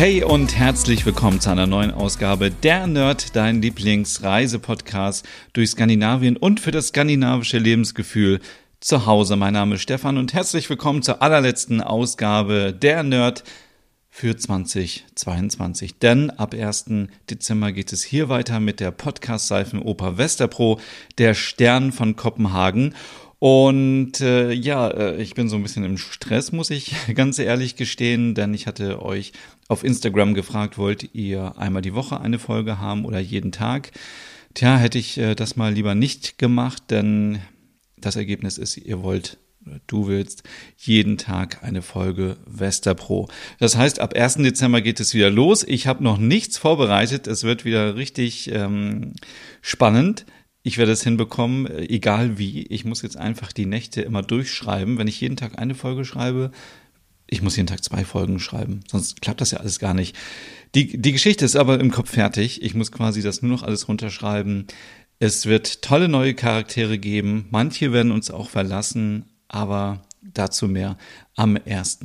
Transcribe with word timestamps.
Hey 0.00 0.24
und 0.24 0.56
herzlich 0.56 1.04
willkommen 1.04 1.42
zu 1.42 1.50
einer 1.50 1.66
neuen 1.66 1.90
Ausgabe 1.90 2.50
der 2.50 2.86
Nerd, 2.86 3.36
dein 3.36 3.60
Lieblingsreisepodcast 3.60 5.28
durch 5.52 5.68
Skandinavien 5.72 6.38
und 6.38 6.58
für 6.58 6.70
das 6.70 6.88
skandinavische 6.88 7.58
Lebensgefühl 7.58 8.40
zu 8.80 9.04
Hause. 9.04 9.36
Mein 9.36 9.52
Name 9.52 9.74
ist 9.74 9.82
Stefan 9.82 10.16
und 10.16 10.32
herzlich 10.32 10.70
willkommen 10.70 11.02
zur 11.02 11.20
allerletzten 11.20 11.82
Ausgabe 11.82 12.72
der 12.72 13.02
Nerd 13.02 13.44
für 14.08 14.34
2022. 14.34 15.98
Denn 15.98 16.30
ab 16.30 16.54
1. 16.54 16.86
Dezember 17.28 17.70
geht 17.70 17.92
es 17.92 18.02
hier 18.02 18.30
weiter 18.30 18.58
mit 18.58 18.80
der 18.80 18.92
Podcast-Seifenoper 18.92 20.16
Westerpro, 20.16 20.80
der 21.18 21.34
Stern 21.34 21.92
von 21.92 22.16
Kopenhagen. 22.16 22.94
Und 23.38 24.20
äh, 24.22 24.52
ja, 24.52 24.88
äh, 24.88 25.22
ich 25.22 25.34
bin 25.34 25.50
so 25.50 25.56
ein 25.56 25.62
bisschen 25.62 25.84
im 25.84 25.98
Stress, 25.98 26.52
muss 26.52 26.70
ich 26.70 26.94
ganz 27.14 27.38
ehrlich 27.38 27.76
gestehen, 27.76 28.34
denn 28.34 28.54
ich 28.54 28.66
hatte 28.66 29.02
euch 29.02 29.32
auf 29.70 29.84
Instagram 29.84 30.34
gefragt, 30.34 30.78
wollt 30.78 31.14
ihr 31.14 31.58
einmal 31.58 31.82
die 31.82 31.94
Woche 31.94 32.20
eine 32.20 32.38
Folge 32.38 32.78
haben 32.78 33.04
oder 33.04 33.20
jeden 33.20 33.52
Tag? 33.52 33.92
Tja, 34.54 34.76
hätte 34.76 34.98
ich 34.98 35.18
äh, 35.18 35.34
das 35.34 35.56
mal 35.56 35.72
lieber 35.72 35.94
nicht 35.94 36.38
gemacht, 36.38 36.84
denn 36.90 37.40
das 37.96 38.16
Ergebnis 38.16 38.58
ist, 38.58 38.76
ihr 38.76 39.02
wollt 39.02 39.38
du 39.86 40.08
willst 40.08 40.42
jeden 40.78 41.18
Tag 41.18 41.62
eine 41.62 41.82
Folge 41.82 42.38
Westerpro. 42.46 43.28
Das 43.58 43.76
heißt, 43.76 44.00
ab 44.00 44.14
1. 44.16 44.36
Dezember 44.36 44.80
geht 44.80 45.00
es 45.00 45.12
wieder 45.12 45.28
los. 45.28 45.64
Ich 45.68 45.86
habe 45.86 46.02
noch 46.02 46.16
nichts 46.16 46.56
vorbereitet. 46.56 47.26
Es 47.26 47.44
wird 47.44 47.66
wieder 47.66 47.94
richtig 47.94 48.50
ähm, 48.50 49.12
spannend 49.60 50.24
ich 50.62 50.78
werde 50.78 50.92
es 50.92 51.02
hinbekommen, 51.02 51.66
äh, 51.66 51.84
egal 51.84 52.38
wie. 52.38 52.62
Ich 52.66 52.84
muss 52.84 53.02
jetzt 53.02 53.16
einfach 53.16 53.52
die 53.52 53.66
Nächte 53.66 54.02
immer 54.02 54.22
durchschreiben. 54.22 54.98
Wenn 54.98 55.08
ich 55.08 55.20
jeden 55.20 55.36
Tag 55.36 55.58
eine 55.58 55.74
Folge 55.74 56.04
schreibe, 56.04 56.50
ich 57.30 57.42
muss 57.42 57.56
jeden 57.56 57.68
Tag 57.68 57.82
zwei 57.82 58.04
Folgen 58.04 58.40
schreiben, 58.40 58.80
sonst 58.88 59.22
klappt 59.22 59.40
das 59.40 59.52
ja 59.52 59.58
alles 59.58 59.78
gar 59.78 59.94
nicht. 59.94 60.16
Die, 60.74 61.00
die 61.00 61.12
Geschichte 61.12 61.44
ist 61.44 61.56
aber 61.56 61.80
im 61.80 61.90
Kopf 61.90 62.10
fertig. 62.10 62.62
Ich 62.62 62.74
muss 62.74 62.92
quasi 62.92 63.22
das 63.22 63.42
nur 63.42 63.50
noch 63.50 63.62
alles 63.62 63.88
runterschreiben. 63.88 64.66
Es 65.18 65.46
wird 65.46 65.82
tolle 65.82 66.08
neue 66.08 66.34
Charaktere 66.34 66.98
geben. 66.98 67.46
Manche 67.50 67.92
werden 67.92 68.12
uns 68.12 68.30
auch 68.30 68.48
verlassen, 68.48 69.24
aber 69.48 70.02
dazu 70.22 70.68
mehr 70.68 70.96
am 71.36 71.58
1. 71.66 72.00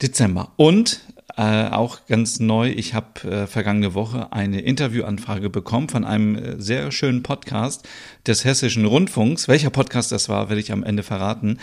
Dezember. 0.00 0.52
Und 0.56 1.00
äh, 1.36 1.68
auch 1.68 2.06
ganz 2.06 2.40
neu, 2.40 2.70
ich 2.70 2.94
habe 2.94 3.20
äh, 3.28 3.46
vergangene 3.46 3.94
Woche 3.94 4.32
eine 4.32 4.60
Interviewanfrage 4.60 5.50
bekommen 5.50 5.88
von 5.88 6.04
einem 6.04 6.34
äh, 6.34 6.60
sehr 6.60 6.90
schönen 6.90 7.22
Podcast 7.22 7.88
des 8.26 8.44
Hessischen 8.44 8.84
Rundfunks. 8.84 9.46
Welcher 9.48 9.70
Podcast 9.70 10.10
das 10.12 10.28
war, 10.28 10.48
werde 10.48 10.60
ich 10.60 10.72
am 10.72 10.82
Ende 10.82 11.02
verraten. 11.02 11.58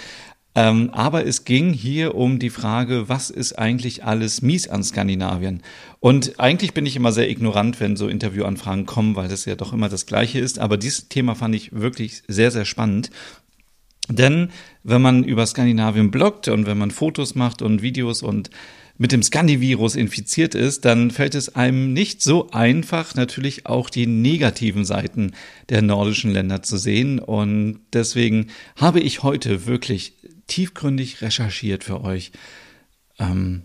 Ähm, 0.57 0.89
aber 0.93 1.25
es 1.27 1.43
ging 1.43 1.73
hier 1.73 2.15
um 2.15 2.39
die 2.39 2.49
Frage, 2.49 3.09
was 3.09 3.29
ist 3.29 3.59
eigentlich 3.59 4.05
alles 4.05 4.41
mies 4.41 4.69
an 4.69 4.83
Skandinavien? 4.83 5.61
Und 5.99 6.39
eigentlich 6.39 6.73
bin 6.73 6.85
ich 6.85 6.95
immer 6.95 7.11
sehr 7.11 7.29
ignorant, 7.29 7.81
wenn 7.81 7.97
so 7.97 8.07
Interviewanfragen 8.07 8.85
kommen, 8.85 9.17
weil 9.17 9.27
das 9.27 9.43
ja 9.43 9.55
doch 9.55 9.73
immer 9.73 9.89
das 9.89 10.05
Gleiche 10.05 10.39
ist. 10.39 10.59
Aber 10.59 10.77
dieses 10.77 11.09
Thema 11.09 11.35
fand 11.35 11.55
ich 11.55 11.73
wirklich 11.73 12.23
sehr, 12.29 12.51
sehr 12.51 12.63
spannend. 12.63 13.11
Denn 14.07 14.49
wenn 14.83 15.01
man 15.01 15.23
über 15.23 15.45
Skandinavien 15.45 16.09
bloggt 16.09 16.47
und 16.47 16.65
wenn 16.65 16.77
man 16.77 16.91
Fotos 16.91 17.35
macht 17.35 17.61
und 17.61 17.81
Videos 17.81 18.23
und 18.23 18.49
mit 18.97 19.11
dem 19.11 19.23
Scandivirus 19.23 19.95
infiziert 19.95 20.55
ist, 20.55 20.85
dann 20.85 21.11
fällt 21.11 21.35
es 21.35 21.53
einem 21.53 21.91
nicht 21.91 22.21
so 22.21 22.49
einfach, 22.51 23.13
natürlich 23.15 23.65
auch 23.65 23.89
die 23.89 24.07
negativen 24.07 24.85
Seiten 24.85 25.33
der 25.67 25.81
nordischen 25.81 26.31
Länder 26.31 26.63
zu 26.63 26.77
sehen. 26.77 27.19
Und 27.19 27.79
deswegen 27.91 28.47
habe 28.77 29.01
ich 29.01 29.21
heute 29.21 29.65
wirklich 29.65 30.13
tiefgründig 30.47 31.21
recherchiert 31.21 31.83
für 31.83 32.01
euch. 32.01 32.31
Ähm, 33.19 33.63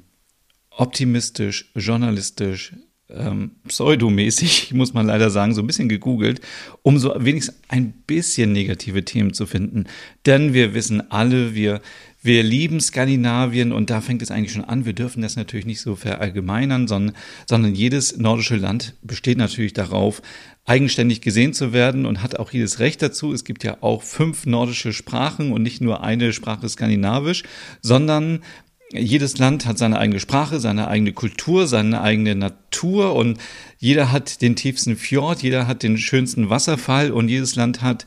optimistisch, 0.71 1.71
journalistisch, 1.75 2.75
ähm, 3.09 3.57
pseudomäßig, 3.67 4.73
muss 4.75 4.95
man 4.95 5.07
leider 5.07 5.31
sagen, 5.31 5.55
so 5.55 5.63
ein 5.63 5.67
bisschen 5.67 5.89
gegoogelt, 5.89 6.41
um 6.83 6.99
so 6.99 7.15
wenigstens 7.19 7.57
ein 7.69 7.93
bisschen 8.07 8.53
negative 8.53 9.05
Themen 9.05 9.35
zu 9.35 9.47
finden. 9.47 9.85
Denn 10.27 10.55
wir 10.55 10.75
wissen 10.75 11.11
alle, 11.11 11.55
wir 11.55 11.81
wir 12.23 12.43
lieben 12.43 12.81
Skandinavien 12.81 13.73
und 13.73 13.89
da 13.89 14.03
fängt 14.03 14.21
es 14.21 14.31
eigentlich 14.31 14.53
schon 14.53 14.65
an. 14.65 14.85
Wir 14.85 14.93
dürfen 14.93 15.23
das 15.23 15.37
natürlich 15.37 15.65
nicht 15.65 15.81
so 15.81 15.97
verallgemeinern, 15.97 16.87
sondern, 16.87 17.17
sondern 17.49 17.75
jedes 17.75 18.19
nordische 18.19 18.57
Land 18.57 18.95
besteht 19.01 19.39
natürlich 19.39 19.73
darauf, 19.73 20.21
eigenständig 20.71 21.21
gesehen 21.21 21.53
zu 21.53 21.73
werden 21.73 22.07
und 22.07 22.23
hat 22.23 22.39
auch 22.39 22.53
jedes 22.53 22.79
Recht 22.79 23.03
dazu. 23.03 23.33
Es 23.33 23.43
gibt 23.43 23.65
ja 23.65 23.79
auch 23.81 24.05
fünf 24.05 24.47
nordische 24.47 24.93
Sprachen 24.93 25.51
und 25.51 25.65
nicht 25.65 25.81
nur 25.81 26.05
eine 26.05 26.33
Sprache 26.33 26.69
skandinavisch, 26.69 27.43
sondern 27.83 28.39
jedes 28.93 29.39
Land 29.39 29.67
hat 29.67 29.79
seine 29.79 29.99
eigene 29.99 30.21
Sprache, 30.21 30.61
seine 30.61 30.87
eigene 30.87 31.13
Kultur, 31.13 31.67
seine 31.67 32.03
eigene 32.03 32.37
Natur 32.37 33.17
und 33.17 33.39
jeder 33.79 34.13
hat 34.13 34.43
den 34.43 34.55
tiefsten 34.55 34.97
Fjord, 34.97 35.43
jeder 35.43 35.67
hat 35.67 35.83
den 35.83 35.99
schönsten 35.99 36.51
Wasserfall 36.51 37.11
und 37.11 37.29
jedes 37.29 37.57
Land 37.57 37.83
hat 37.83 38.05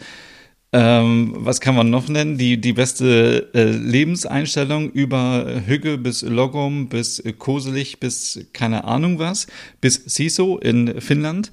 ähm, 0.75 1.35
was 1.37 1.61
kann 1.61 1.75
man 1.75 1.91
noch 1.91 2.07
nennen? 2.07 2.39
Die, 2.39 2.59
die 2.59 2.73
beste 2.73 3.51
äh, 3.53 3.65
Lebenseinstellung 3.65 4.89
über 4.89 5.61
Hügge 5.67 5.99
bis 5.99 6.23
Logom 6.23 6.89
bis 6.89 7.21
Koselig 7.37 7.99
bis 7.99 8.47
keine 8.53 8.85
Ahnung 8.85 9.19
was, 9.19 9.45
bis 9.81 9.95
Siso 10.05 10.57
in 10.57 10.99
Finnland. 10.99 11.51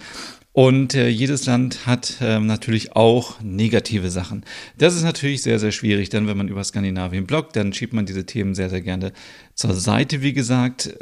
Und 0.53 0.95
äh, 0.95 1.09
jedes 1.09 1.47
Land 1.47 1.87
hat 1.87 2.17
äh, 2.21 2.41
natürlich 2.41 2.97
auch 2.97 3.41
negative 3.41 4.11
Sachen. 4.11 4.45
Das 4.77 4.97
ist 4.97 5.05
natürlich 5.05 5.43
sehr, 5.43 5.61
sehr 5.61 5.71
schwierig, 5.71 6.09
denn 6.09 6.27
wenn 6.27 6.37
man 6.37 6.49
über 6.49 6.65
Skandinavien 6.65 7.27
bloggt, 7.27 7.55
dann 7.55 7.73
schiebt 7.73 7.93
man 7.93 8.07
diese 8.07 8.27
Themen 8.27 8.55
sehr, 8.55 8.69
sehr 8.69 8.81
gerne 8.81 9.13
zur 9.55 9.75
Seite. 9.75 10.23
Wie 10.23 10.33
gesagt, 10.33 10.93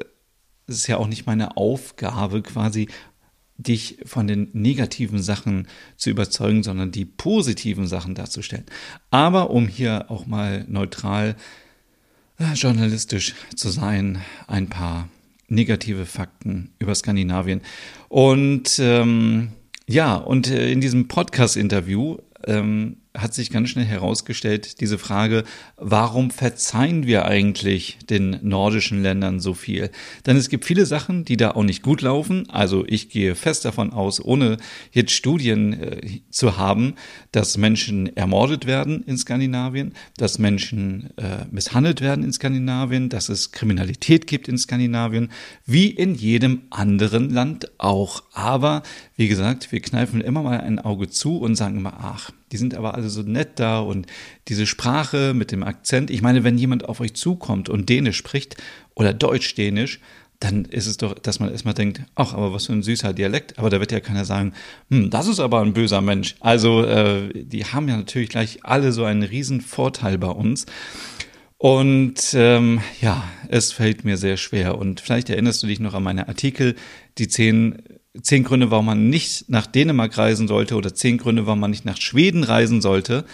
es 0.67 0.77
ist 0.77 0.87
ja 0.87 0.99
auch 0.99 1.07
nicht 1.07 1.27
meine 1.27 1.57
Aufgabe, 1.57 2.43
quasi 2.43 2.89
dich 3.57 3.99
von 4.05 4.27
den 4.27 4.51
negativen 4.53 5.21
Sachen 5.21 5.67
zu 5.97 6.11
überzeugen, 6.11 6.63
sondern 6.63 6.93
die 6.93 7.07
positiven 7.07 7.87
Sachen 7.87 8.15
darzustellen. 8.15 8.67
Aber 9.11 9.51
um 9.51 9.67
hier 9.67 10.11
auch 10.11 10.27
mal 10.27 10.65
neutral 10.69 11.37
äh, 12.39 12.53
journalistisch 12.53 13.35
zu 13.57 13.71
sein, 13.71 14.23
ein 14.47 14.69
paar 14.69 15.09
negative 15.49 16.07
Fakten 16.07 16.71
über 16.79 16.95
Skandinavien. 16.95 17.63
Und 18.09 18.79
ähm, 18.81 19.49
ja, 19.87 20.15
und 20.17 20.51
äh, 20.51 20.71
in 20.71 20.81
diesem 20.81 21.09
Podcast-Interview 21.09 22.19
ähm, 22.47 22.99
hat 23.19 23.35
sich 23.35 23.51
ganz 23.51 23.69
schnell 23.69 23.85
herausgestellt, 23.85 24.81
diese 24.81 24.99
Frage, 24.99 25.45
warum 25.77 26.31
verzeihen 26.31 27.07
wir 27.07 27.25
eigentlich 27.25 27.99
den 28.09 28.39
nordischen 28.43 29.03
Ländern 29.03 29.41
so 29.41 29.55
viel? 29.55 29.91
Denn 30.27 30.37
es 30.37 30.49
gibt 30.49 30.65
viele 30.65 30.87
Sachen, 30.87 31.25
die 31.25 31.37
da 31.37 31.53
auch 31.53 31.65
nicht 31.65 31.83
gut 31.83 32.03
laufen. 32.03 32.49
Also 32.49 32.85
ich 32.87 33.11
gehe 33.11 33.35
fest 33.35 33.65
davon 33.65 33.93
aus, 33.93 34.25
ohne 34.25 34.57
jetzt 34.93 35.13
Studien 35.13 35.73
äh, 35.73 36.21
zu 36.31 36.57
haben, 36.57 36.95
dass 37.33 37.57
Menschen 37.57 38.17
ermordet 38.17 38.67
werden 38.67 39.03
in 39.03 39.19
Skandinavien, 39.19 39.95
dass 40.17 40.39
Menschen 40.39 41.11
äh, 41.17 41.45
misshandelt 41.51 42.01
werden 42.01 42.25
in 42.25 42.33
Skandinavien, 42.33 43.09
dass 43.09 43.29
es 43.29 43.53
Kriminalität 43.53 44.27
gibt 44.27 44.49
in 44.49 44.59
Skandinavien, 44.59 45.31
wie 45.67 45.89
in 45.89 46.15
jedem 46.15 46.63
anderen 46.71 47.31
Land 47.31 47.71
auch. 47.79 48.23
Aber 48.33 48.83
wie 49.17 49.29
gesagt, 49.29 49.73
wir 49.73 49.81
kneifen 49.81 50.21
immer 50.21 50.43
mal 50.43 50.61
ein 50.61 50.79
Auge 50.79 51.09
zu 51.09 51.39
und 51.39 51.57
sagen 51.57 51.79
immer, 51.79 51.95
ach, 52.01 52.31
die 52.53 52.57
sind 52.57 52.75
aber 52.75 52.95
alle 52.95 53.09
so 53.09 53.23
nett 53.23 53.51
da 53.57 53.81
und 53.81 54.07
diese 54.49 54.67
Sprache 54.67 55.35
mit 55.35 55.53
dem 55.53 55.63
Akzent. 55.63 56.11
Ich 56.11 56.23
meine, 56.23 56.45
wenn 56.45 56.59
jemand 56.59 56.89
auf 56.89 57.01
euch 57.01 57.15
zukommt 57.15 57.69
und 57.69 57.89
Dänisch 57.89 58.17
spricht 58.17 58.57
oder 58.95 59.13
Deutsch-Dänisch, 59.13 60.01
dann 60.41 60.65
ist 60.67 60.87
es 60.87 60.99
doch, 60.99 61.15
dass 61.15 61.41
man 61.41 61.51
erstmal 61.51 61.75
denkt, 61.75 62.03
ach, 62.15 62.33
aber 62.33 62.53
was 62.53 62.67
für 62.67 62.73
ein 62.73 62.83
süßer 62.83 63.13
Dialekt. 63.13 63.59
Aber 63.59 63.71
da 63.71 63.81
wird 63.81 63.91
ja 63.91 64.01
keiner 64.01 64.25
sagen, 64.25 64.53
hm, 64.89 65.11
das 65.11 65.27
ist 65.27 65.41
aber 65.41 65.61
ein 65.61 65.73
böser 65.73 66.01
Mensch. 66.01 66.37
Also 66.41 66.85
äh, 66.85 67.45
die 67.45 67.65
haben 67.65 67.89
ja 67.89 67.97
natürlich 67.97 68.29
gleich 68.29 68.61
alle 68.63 68.93
so 68.93 69.05
einen 69.05 69.25
riesen 69.25 69.61
Vorteil 69.61 70.17
bei 70.17 70.29
uns. 70.29 70.67
Und 71.57 72.35
ähm, 72.35 72.81
ja, 73.01 73.25
es 73.49 73.73
fällt 73.73 74.05
mir 74.05 74.17
sehr 74.17 74.37
schwer. 74.37 74.79
Und 74.79 75.01
vielleicht 75.01 75.29
erinnerst 75.29 75.61
du 75.65 75.67
dich 75.67 75.81
noch 75.81 75.95
an 75.95 76.05
meine 76.05 76.29
Artikel, 76.29 76.77
die 77.19 77.27
zehn 77.27 77.83
zehn 78.23 78.45
Gründe, 78.45 78.71
warum 78.71 78.87
man 78.87 79.09
nicht 79.09 79.49
nach 79.49 79.67
Dänemark 79.67 80.17
reisen 80.19 80.49
sollte 80.49 80.77
oder 80.77 80.95
zehn 80.95 81.19
Gründe, 81.19 81.47
warum 81.47 81.61
man 81.61 81.71
nicht 81.71 81.85
nach 81.85 82.01
Schweden 82.01 82.45
reisen 82.45 82.81
sollte. 82.81 83.25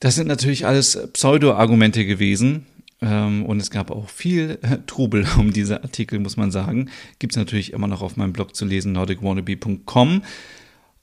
Das 0.00 0.14
sind 0.16 0.26
natürlich 0.26 0.66
alles 0.66 0.98
Pseudo-Argumente 1.12 2.04
gewesen. 2.04 2.66
Ähm, 3.02 3.44
und 3.44 3.60
es 3.60 3.70
gab 3.70 3.90
auch 3.90 4.08
viel 4.08 4.58
äh, 4.62 4.78
Trubel 4.86 5.26
um 5.38 5.52
diese 5.52 5.82
Artikel, 5.82 6.20
muss 6.20 6.36
man 6.36 6.50
sagen. 6.50 6.88
Gibt 7.18 7.32
es 7.34 7.36
natürlich 7.36 7.72
immer 7.72 7.88
noch 7.88 8.02
auf 8.02 8.16
meinem 8.16 8.32
Blog 8.32 8.54
zu 8.54 8.64
lesen, 8.64 8.92
nordicwannabe.com. 8.92 10.22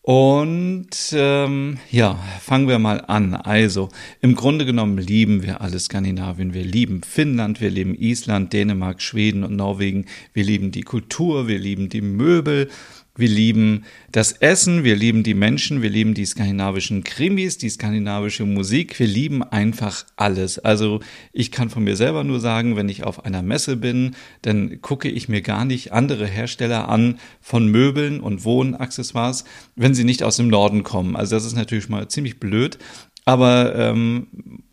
Und 0.01 0.89
ähm, 1.11 1.77
ja, 1.91 2.17
fangen 2.41 2.67
wir 2.67 2.79
mal 2.79 3.01
an. 3.01 3.35
Also, 3.35 3.89
im 4.21 4.33
Grunde 4.33 4.65
genommen 4.65 4.97
lieben 4.97 5.43
wir 5.43 5.61
alle 5.61 5.77
Skandinavien. 5.77 6.53
Wir 6.53 6.63
lieben 6.63 7.03
Finnland, 7.03 7.61
wir 7.61 7.69
lieben 7.69 7.93
Island, 7.93 8.53
Dänemark, 8.53 9.01
Schweden 9.01 9.43
und 9.43 9.55
Norwegen. 9.55 10.05
Wir 10.33 10.45
lieben 10.45 10.71
die 10.71 10.81
Kultur, 10.81 11.47
wir 11.47 11.59
lieben 11.59 11.89
die 11.89 12.01
Möbel, 12.01 12.69
wir 13.15 13.27
lieben 13.27 13.83
das 14.11 14.31
Essen, 14.31 14.83
wir 14.83 14.95
lieben 14.95 15.23
die 15.23 15.33
Menschen, 15.33 15.81
wir 15.81 15.89
lieben 15.89 16.13
die 16.13 16.25
skandinavischen 16.25 17.03
Krimis, 17.03 17.57
die 17.57 17.69
skandinavische 17.69 18.45
Musik, 18.45 18.97
wir 18.99 19.07
lieben 19.07 19.43
einfach 19.43 20.05
alles. 20.15 20.57
Also 20.57 21.01
ich 21.33 21.51
kann 21.51 21.69
von 21.69 21.83
mir 21.83 21.95
selber 21.95 22.23
nur 22.23 22.39
sagen, 22.39 22.75
wenn 22.75 22.87
ich 22.87 23.03
auf 23.03 23.25
einer 23.25 23.41
Messe 23.41 23.75
bin, 23.75 24.15
dann 24.41 24.81
gucke 24.81 25.09
ich 25.09 25.27
mir 25.27 25.41
gar 25.41 25.65
nicht 25.65 25.91
andere 25.91 26.25
Hersteller 26.25 26.87
an 26.87 27.19
von 27.41 27.67
Möbeln 27.67 28.21
und 28.21 28.45
Wohnaccessoires, 28.45 29.43
wenn 29.75 29.93
sie 29.93 30.05
nicht 30.05 30.23
aus 30.23 30.37
dem 30.37 30.47
Norden 30.47 30.83
kommen. 30.83 31.15
Also 31.15 31.35
das 31.35 31.45
ist 31.45 31.55
natürlich 31.55 31.89
mal 31.89 32.07
ziemlich 32.07 32.39
blöd. 32.39 32.77
Aber 33.25 33.75
ähm, 33.75 34.27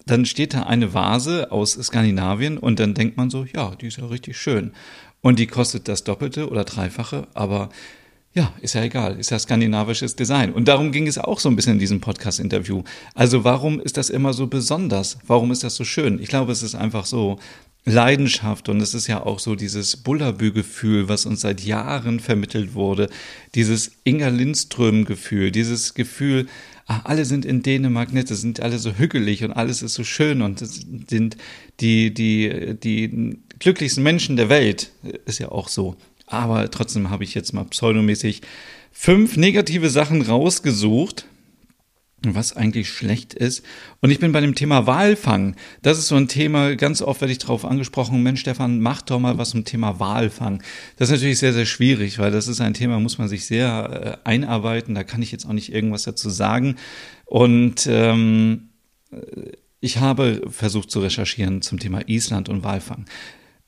dann 0.06 0.24
steht 0.24 0.54
da 0.54 0.62
eine 0.62 0.94
Vase 0.94 1.50
aus 1.50 1.72
Skandinavien 1.72 2.58
und 2.58 2.78
dann 2.78 2.94
denkt 2.94 3.16
man 3.16 3.28
so, 3.28 3.44
ja, 3.44 3.74
die 3.74 3.88
ist 3.88 3.98
ja 3.98 4.06
richtig 4.06 4.38
schön. 4.38 4.72
Und 5.20 5.38
die 5.40 5.48
kostet 5.48 5.88
das 5.88 6.04
Doppelte 6.04 6.48
oder 6.48 6.64
Dreifache, 6.64 7.26
aber 7.34 7.70
ja, 8.36 8.52
ist 8.60 8.74
ja 8.74 8.82
egal, 8.82 9.18
ist 9.18 9.30
ja 9.30 9.38
skandinavisches 9.38 10.14
Design. 10.14 10.52
Und 10.52 10.68
darum 10.68 10.92
ging 10.92 11.06
es 11.06 11.16
auch 11.16 11.40
so 11.40 11.48
ein 11.48 11.56
bisschen 11.56 11.72
in 11.72 11.78
diesem 11.78 12.02
Podcast-Interview. 12.02 12.82
Also 13.14 13.44
warum 13.44 13.80
ist 13.80 13.96
das 13.96 14.10
immer 14.10 14.34
so 14.34 14.46
besonders? 14.46 15.16
Warum 15.26 15.52
ist 15.52 15.64
das 15.64 15.74
so 15.74 15.84
schön? 15.84 16.20
Ich 16.20 16.28
glaube, 16.28 16.52
es 16.52 16.62
ist 16.62 16.74
einfach 16.74 17.06
so 17.06 17.38
Leidenschaft 17.86 18.68
und 18.68 18.82
es 18.82 18.92
ist 18.92 19.06
ja 19.06 19.22
auch 19.22 19.38
so 19.38 19.54
dieses 19.54 19.96
Bullabü-Gefühl, 19.96 21.08
was 21.08 21.24
uns 21.24 21.40
seit 21.40 21.62
Jahren 21.62 22.20
vermittelt 22.20 22.74
wurde. 22.74 23.08
Dieses 23.54 23.92
Inga 24.04 24.28
Lindström-Gefühl, 24.28 25.50
dieses 25.50 25.94
Gefühl, 25.94 26.46
ach, 26.84 27.06
alle 27.06 27.24
sind 27.24 27.46
in 27.46 27.62
Dänemark 27.62 28.12
nett, 28.12 28.30
es 28.30 28.42
sind 28.42 28.60
alle 28.60 28.78
so 28.78 28.92
hügelig 28.92 29.44
und 29.44 29.52
alles 29.52 29.80
ist 29.80 29.94
so 29.94 30.04
schön 30.04 30.42
und 30.42 30.60
es 30.60 30.84
sind 31.08 31.38
die, 31.80 32.12
die, 32.12 32.74
die 32.74 33.38
glücklichsten 33.60 34.02
Menschen 34.02 34.36
der 34.36 34.50
Welt, 34.50 34.90
ist 35.24 35.38
ja 35.38 35.50
auch 35.50 35.68
so. 35.68 35.96
Aber 36.26 36.70
trotzdem 36.70 37.10
habe 37.10 37.24
ich 37.24 37.34
jetzt 37.34 37.52
mal 37.52 37.64
pseudomäßig 37.64 38.42
fünf 38.92 39.36
negative 39.36 39.90
Sachen 39.90 40.22
rausgesucht, 40.22 41.26
was 42.22 42.56
eigentlich 42.56 42.88
schlecht 42.88 43.34
ist. 43.34 43.62
Und 44.00 44.10
ich 44.10 44.18
bin 44.18 44.32
bei 44.32 44.40
dem 44.40 44.54
Thema 44.54 44.86
Walfang. 44.86 45.54
Das 45.82 45.98
ist 45.98 46.08
so 46.08 46.16
ein 46.16 46.28
Thema, 46.28 46.74
ganz 46.74 47.02
oft 47.02 47.20
werde 47.20 47.32
ich 47.32 47.38
darauf 47.38 47.64
angesprochen, 47.64 48.22
Mensch 48.22 48.40
Stefan, 48.40 48.80
mach 48.80 49.02
doch 49.02 49.20
mal 49.20 49.38
was 49.38 49.50
zum 49.50 49.64
Thema 49.64 50.00
Walfang. 50.00 50.62
Das 50.96 51.08
ist 51.08 51.16
natürlich 51.16 51.38
sehr, 51.38 51.52
sehr 51.52 51.66
schwierig, 51.66 52.18
weil 52.18 52.30
das 52.30 52.48
ist 52.48 52.60
ein 52.60 52.74
Thema, 52.74 52.98
muss 52.98 53.18
man 53.18 53.28
sich 53.28 53.46
sehr 53.46 54.18
äh, 54.24 54.28
einarbeiten. 54.28 54.94
Da 54.94 55.04
kann 55.04 55.22
ich 55.22 55.30
jetzt 55.30 55.46
auch 55.46 55.52
nicht 55.52 55.72
irgendwas 55.72 56.04
dazu 56.04 56.30
sagen. 56.30 56.76
Und 57.26 57.86
ähm, 57.88 58.70
ich 59.80 59.98
habe 59.98 60.42
versucht 60.50 60.90
zu 60.90 61.00
recherchieren 61.00 61.62
zum 61.62 61.78
Thema 61.78 62.08
Island 62.08 62.48
und 62.48 62.64
Walfang. 62.64 63.04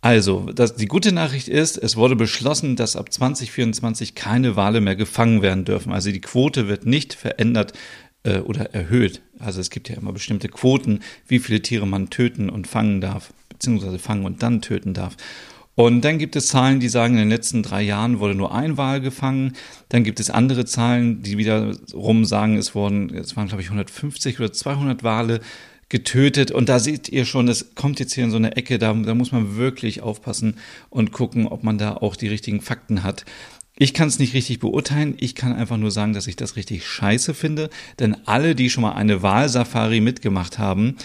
Also, 0.01 0.51
das, 0.55 0.77
die 0.77 0.87
gute 0.87 1.11
Nachricht 1.13 1.49
ist, 1.49 1.77
es 1.77 1.97
wurde 1.97 2.15
beschlossen, 2.15 2.77
dass 2.77 2.95
ab 2.95 3.13
2024 3.13 4.15
keine 4.15 4.55
Wale 4.55 4.81
mehr 4.81 4.95
gefangen 4.95 5.43
werden 5.43 5.65
dürfen. 5.65 5.93
Also 5.93 6.13
die 6.13 6.21
Quote 6.21 6.69
wird 6.69 6.87
nicht 6.87 7.15
verändert 7.15 7.73
äh, 8.23 8.39
oder 8.39 8.75
erhöht. 8.75 9.23
Also 9.41 9.61
es 9.61 9.71
gibt 9.71 9.89
ja 9.89 9.97
immer 9.97 10.13
bestimmte 10.13 10.49
Quoten, 10.49 11.01
wie 11.27 11.41
viele 11.41 11.63
Tiere 11.63 11.87
man 11.87 12.11
töten 12.11 12.49
und 12.49 12.69
fangen 12.69 13.01
darf, 13.01 13.33
beziehungsweise 13.49 13.99
fangen 13.99 14.25
und 14.25 14.43
dann 14.43 14.63
töten 14.63 14.95
darf. 14.95 15.17
Und 15.75 16.05
dann 16.05 16.19
gibt 16.19 16.35
es 16.35 16.49
Zahlen, 16.49 16.81
die 16.81 16.89
sagen, 16.89 17.15
in 17.15 17.21
den 17.21 17.29
letzten 17.29 17.63
drei 17.63 17.83
Jahren 17.83 18.19
wurde 18.19 18.35
nur 18.35 18.53
ein 18.53 18.77
Wal 18.77 19.01
gefangen. 19.01 19.53
Dann 19.89 20.03
gibt 20.03 20.19
es 20.19 20.29
andere 20.29 20.65
Zahlen, 20.65 21.23
die 21.23 21.39
wiederum 21.39 22.25
sagen, 22.25 22.57
es 22.57 22.75
wurden, 22.75 23.15
es 23.15 23.37
waren 23.37 23.47
glaube 23.47 23.63
ich 23.63 23.69
150 23.69 24.41
oder 24.41 24.53
200 24.53 25.05
Wale 25.05 25.41
getötet. 25.89 26.51
Und 26.51 26.69
da 26.69 26.79
seht 26.79 27.09
ihr 27.09 27.25
schon, 27.25 27.49
es 27.49 27.75
kommt 27.75 28.01
jetzt 28.01 28.13
hier 28.13 28.25
in 28.25 28.31
so 28.31 28.37
eine 28.37 28.57
Ecke, 28.57 28.79
da, 28.79 28.93
da 28.93 29.15
muss 29.15 29.33
man 29.33 29.57
wirklich 29.57 30.03
aufpassen 30.03 30.57
und 30.91 31.13
gucken, 31.13 31.47
ob 31.47 31.65
man 31.65 31.79
da 31.79 31.97
auch 31.97 32.17
die 32.17 32.29
richtigen 32.29 32.61
Fakten 32.61 33.03
hat. 33.03 33.25
Ich 33.81 33.95
kann 33.95 34.09
es 34.09 34.19
nicht 34.19 34.35
richtig 34.35 34.59
beurteilen. 34.59 35.15
Ich 35.19 35.37
kann 35.37 35.53
einfach 35.53 35.77
nur 35.77 35.93
sagen, 35.93 36.13
dass 36.13 36.27
ich 36.27 36.35
das 36.35 36.57
richtig 36.57 36.85
scheiße 36.85 37.33
finde. 37.33 37.71
Denn 38.01 38.17
alle, 38.27 38.57
die 38.57 38.71
schon 38.71 38.83
mal 38.83 38.93
eine 38.93 39.23
Wahlsafari 39.23 40.01
mitgemacht 40.01 40.59
haben, 40.59 40.97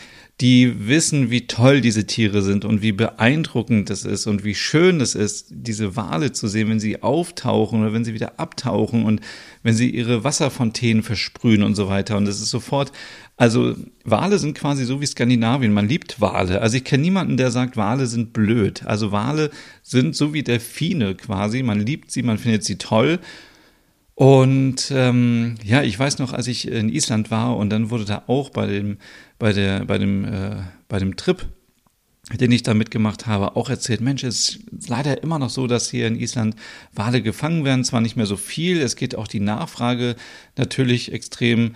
die 0.41 0.87
wissen, 0.87 1.29
wie 1.29 1.45
toll 1.45 1.81
diese 1.81 2.07
Tiere 2.07 2.41
sind 2.41 2.65
und 2.65 2.81
wie 2.81 2.91
beeindruckend 2.91 3.91
es 3.91 4.03
ist 4.03 4.25
und 4.25 4.43
wie 4.43 4.55
schön 4.55 4.99
es 4.99 5.13
ist, 5.13 5.47
diese 5.51 5.95
Wale 5.95 6.31
zu 6.31 6.47
sehen, 6.47 6.69
wenn 6.69 6.79
sie 6.79 7.03
auftauchen 7.03 7.81
oder 7.81 7.93
wenn 7.93 8.03
sie 8.03 8.15
wieder 8.15 8.39
abtauchen 8.39 9.05
und 9.05 9.21
wenn 9.61 9.75
sie 9.75 9.91
ihre 9.91 10.23
Wasserfontänen 10.23 11.03
versprühen 11.03 11.61
und 11.61 11.75
so 11.75 11.87
weiter. 11.87 12.17
Und 12.17 12.27
es 12.27 12.41
ist 12.41 12.49
sofort, 12.49 12.91
also 13.35 13.75
Wale 14.03 14.37
sind 14.37 14.57
quasi 14.57 14.85
so 14.85 15.01
wie 15.01 15.05
Skandinavien. 15.05 15.73
Man 15.73 15.87
liebt 15.87 16.21
Wale. 16.21 16.61
Also 16.61 16.77
ich 16.77 16.83
kenne 16.83 17.01
niemanden, 17.01 17.37
der 17.37 17.51
sagt, 17.51 17.77
Wale 17.77 18.05
sind 18.05 18.31
blöd. 18.31 18.85
Also 18.85 19.11
Wale 19.11 19.49
sind 19.81 20.15
so 20.15 20.33
wie 20.33 20.43
Delfine 20.43 21.15
quasi. 21.15 21.63
Man 21.63 21.79
liebt 21.79 22.11
sie, 22.11 22.21
man 22.21 22.37
findet 22.37 22.63
sie 22.63 22.77
toll. 22.77 23.19
Und 24.15 24.91
ähm, 24.91 25.55
ja, 25.63 25.81
ich 25.81 25.97
weiß 25.97 26.19
noch, 26.19 26.33
als 26.33 26.47
ich 26.47 26.67
in 26.67 26.89
Island 26.89 27.31
war 27.31 27.57
und 27.57 27.71
dann 27.71 27.89
wurde 27.89 28.05
da 28.05 28.23
auch 28.27 28.51
bei 28.51 28.67
dem, 28.67 28.97
bei 29.39 29.53
der, 29.53 29.85
bei 29.85 29.97
dem, 29.97 30.23
äh, 30.25 30.57
bei 30.87 30.99
dem 30.99 31.15
Trip, 31.15 31.47
den 32.39 32.51
ich 32.51 32.61
da 32.61 32.75
mitgemacht 32.75 33.25
habe, 33.25 33.55
auch 33.55 33.69
erzählt, 33.69 34.01
Mensch, 34.01 34.23
es 34.23 34.49
ist 34.49 34.87
leider 34.87 35.23
immer 35.23 35.39
noch 35.39 35.49
so, 35.49 35.65
dass 35.65 35.89
hier 35.89 36.05
in 36.05 36.19
Island 36.19 36.55
Wale 36.93 37.23
gefangen 37.23 37.65
werden, 37.65 37.83
zwar 37.83 38.01
nicht 38.01 38.15
mehr 38.15 38.27
so 38.27 38.37
viel, 38.37 38.79
es 38.81 38.95
geht 38.95 39.15
auch 39.15 39.27
die 39.27 39.39
Nachfrage 39.39 40.15
natürlich 40.57 41.11
extrem 41.11 41.71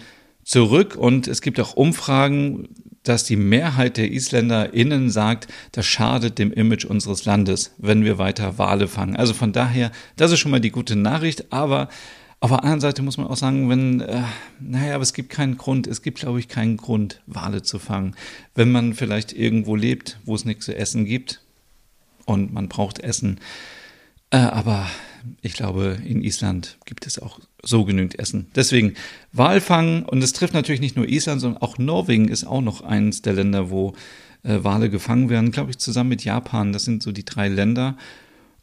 zurück 0.48 0.96
und 0.96 1.28
es 1.28 1.42
gibt 1.42 1.60
auch 1.60 1.76
Umfragen, 1.76 2.70
dass 3.04 3.26
die 3.26 3.36
Mehrheit 3.36 3.98
der 3.98 4.12
IsländerInnen 4.12 5.10
sagt, 5.10 5.48
das 5.74 5.86
schadet 5.86 6.40
dem 6.40 6.52
Image 6.52 6.86
unseres 6.86 7.26
Landes, 7.26 7.74
wenn 7.78 8.04
wir 8.04 8.18
weiter 8.18 8.58
Wale 8.58 8.88
fangen. 8.88 9.16
Also 9.16 9.34
von 9.34 9.52
daher, 9.52 9.92
das 10.16 10.32
ist 10.32 10.40
schon 10.40 10.52
mal 10.52 10.62
die 10.62 10.72
gute 10.72 10.96
Nachricht, 10.96 11.52
aber 11.52 11.90
auf 12.40 12.50
der 12.50 12.64
anderen 12.64 12.80
Seite 12.80 13.02
muss 13.02 13.18
man 13.18 13.28
auch 13.28 13.36
sagen, 13.36 13.70
wenn, 13.70 14.00
äh, 14.00 14.22
naja, 14.60 14.96
aber 14.96 15.02
es 15.02 15.14
gibt 15.14 15.30
keinen 15.30 15.58
Grund, 15.58 15.86
es 15.86 16.02
gibt, 16.02 16.20
glaube 16.20 16.40
ich, 16.40 16.48
keinen 16.48 16.78
Grund, 16.78 17.22
Wale 17.26 17.62
zu 17.62 17.78
fangen. 17.78 18.16
Wenn 18.56 18.72
man 18.72 18.94
vielleicht 18.94 19.34
irgendwo 19.34 19.76
lebt, 19.76 20.20
wo 20.24 20.36
es 20.36 20.46
nichts 20.46 20.66
zu 20.66 20.76
essen 20.76 21.06
gibt 21.06 21.42
und 22.26 22.54
man 22.54 22.70
braucht 22.70 23.00
Essen. 23.00 23.40
Äh, 24.32 24.38
aber 24.38 24.88
ich 25.42 25.54
glaube, 25.54 25.98
in 26.06 26.24
Island 26.24 26.78
gibt 26.86 27.06
es 27.06 27.20
auch 27.20 27.40
so 27.64 27.86
genügend 27.86 28.20
Essen. 28.20 28.48
Deswegen 28.56 28.94
Walfang 29.34 30.04
und 30.04 30.24
es 30.24 30.34
trifft 30.34 30.54
natürlich 30.54 30.82
nicht 30.82 30.96
nur 30.96 31.08
Island, 31.08 31.42
sondern 31.42 31.62
auch 31.62 31.78
Norwegen 31.78 32.28
ist 32.28 32.46
auch 32.46 32.62
noch 32.62 32.82
eines 32.82 33.22
der 33.22 33.34
Länder, 33.34 33.70
wo 33.70 33.94
äh, 34.44 34.64
Wale 34.64 34.90
gefangen 34.90 35.30
werden, 35.30 35.52
glaube 35.52 35.72
ich, 35.72 35.78
zusammen 35.78 36.10
mit 36.10 36.24
Japan. 36.24 36.74
Das 36.74 36.86
sind 36.86 37.04
so 37.04 37.12
die 37.12 37.26
drei 37.26 37.48
Länder. 37.48 37.98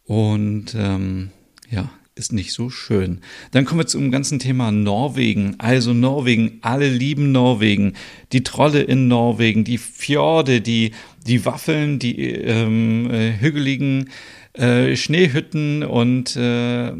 Und 0.04 0.74
ähm, 0.76 1.30
ja, 1.70 1.90
ist 2.14 2.32
nicht 2.32 2.52
so 2.52 2.70
schön. 2.70 3.20
Dann 3.50 3.64
kommen 3.64 3.80
wir 3.80 3.86
zum 3.86 4.10
ganzen 4.10 4.38
Thema 4.38 4.70
Norwegen. 4.70 5.56
Also 5.58 5.92
Norwegen, 5.92 6.58
alle 6.62 6.88
lieben 6.88 7.32
Norwegen. 7.32 7.94
Die 8.32 8.44
Trolle 8.44 8.82
in 8.82 9.08
Norwegen, 9.08 9.64
die 9.64 9.78
Fjorde, 9.78 10.60
die, 10.60 10.92
die 11.26 11.44
Waffeln, 11.44 11.98
die 11.98 12.20
ähm, 12.20 13.10
äh, 13.10 13.38
hügeligen 13.38 14.10
äh, 14.54 14.94
Schneehütten 14.94 15.82
und 15.82 16.36
äh, 16.36 16.92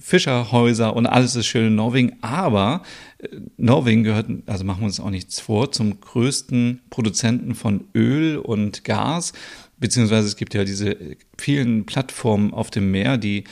Fischerhäuser 0.00 0.96
und 0.96 1.06
alles 1.06 1.36
ist 1.36 1.46
schön 1.46 1.68
in 1.68 1.74
Norwegen. 1.76 2.16
Aber 2.22 2.82
äh, 3.18 3.28
Norwegen 3.56 4.02
gehört, 4.02 4.26
also 4.46 4.64
machen 4.64 4.80
wir 4.80 4.86
uns 4.86 4.98
auch 4.98 5.10
nichts 5.10 5.38
vor, 5.38 5.70
zum 5.70 6.00
größten 6.00 6.80
Produzenten 6.90 7.54
von 7.54 7.84
Öl 7.94 8.36
und 8.36 8.82
Gas. 8.82 9.32
Beziehungsweise 9.78 10.26
es 10.26 10.36
gibt 10.36 10.54
ja 10.54 10.64
diese 10.64 10.96
vielen 11.38 11.86
Plattformen 11.86 12.52
auf 12.52 12.70
dem 12.70 12.90
Meer, 12.90 13.16
die 13.16 13.44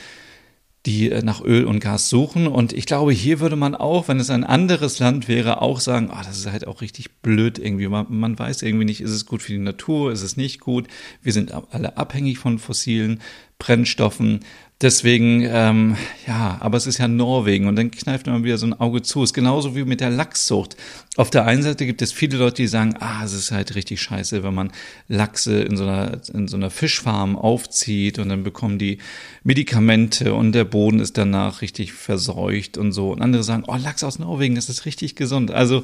die 0.89 1.11
äh, 1.11 1.21
nach 1.21 1.41
Öl 1.41 1.65
und 1.65 1.79
Gas 1.79 2.09
suchen. 2.09 2.47
Und 2.47 2.73
ich 2.73 2.85
glaube, 2.85 3.11
hier 3.13 3.39
würde 3.39 3.55
man 3.55 3.75
auch, 3.75 4.07
wenn 4.07 4.19
es 4.19 4.31
ein 4.31 4.43
anderes 4.43 4.97
Land 4.97 5.27
wäre, 5.27 5.61
auch 5.61 5.79
sagen, 5.79 6.09
oh, 6.11 6.21
das 6.23 6.39
ist 6.39 6.51
halt 6.51 6.67
auch 6.67 6.81
richtig 6.81 7.21
blöd 7.21 7.59
irgendwie. 7.59 7.87
Man, 7.87 8.07
man 8.09 8.37
weiß 8.37 8.63
irgendwie 8.63 8.85
nicht, 8.85 9.01
ist 9.01 9.11
es 9.11 9.27
gut 9.27 9.43
für 9.43 9.51
die 9.51 9.59
Natur, 9.59 10.11
ist 10.11 10.23
es 10.23 10.35
nicht 10.35 10.59
gut. 10.59 10.87
Wir 11.21 11.31
sind 11.31 11.53
alle 11.71 11.97
abhängig 11.97 12.39
von 12.39 12.57
fossilen 12.57 13.21
Brennstoffen. 13.59 14.39
Deswegen, 14.81 15.41
ähm, 15.41 15.97
ja, 16.25 16.57
aber 16.61 16.77
es 16.77 16.87
ist 16.87 16.99
ja 16.99 17.09
Norwegen 17.09 17.67
und 17.67 17.75
dann 17.75 17.91
kneift 17.91 18.27
man 18.27 18.45
wieder 18.45 18.57
so 18.57 18.65
ein 18.65 18.79
Auge 18.79 19.01
zu. 19.01 19.23
Es 19.23 19.31
ist 19.31 19.33
genauso 19.33 19.75
wie 19.75 19.83
mit 19.83 19.99
der 19.99 20.09
Lachszucht. 20.09 20.77
Auf 21.17 21.29
der 21.29 21.45
einen 21.45 21.63
Seite 21.63 21.85
gibt 21.85 22.01
es 22.01 22.13
viele 22.13 22.37
Leute, 22.37 22.61
die 22.61 22.67
sagen, 22.67 22.95
ah, 23.01 23.21
es 23.25 23.33
ist 23.33 23.51
halt 23.51 23.75
richtig 23.75 24.01
scheiße, 24.01 24.41
wenn 24.41 24.53
man 24.53 24.71
Lachse 25.09 25.59
in 25.59 25.75
so 25.75 25.83
einer, 25.83 26.21
in 26.33 26.47
so 26.47 26.55
einer 26.55 26.69
Fischfarm 26.69 27.35
aufzieht 27.35 28.19
und 28.19 28.29
dann 28.29 28.43
bekommen 28.43 28.79
die 28.79 28.99
Medikamente 29.43 30.33
und 30.33 30.53
der 30.53 30.63
Boden 30.63 31.01
ist 31.01 31.17
danach 31.17 31.61
richtig 31.61 31.91
verseucht 31.91 32.77
und 32.77 32.93
so. 32.93 33.11
Und 33.11 33.21
andere 33.21 33.43
sagen, 33.43 33.65
oh, 33.67 33.75
Lachs 33.75 34.05
aus 34.05 34.17
Norwegen, 34.17 34.55
das 34.55 34.69
ist 34.69 34.85
richtig 34.85 35.15
gesund. 35.15 35.51
Also, 35.51 35.83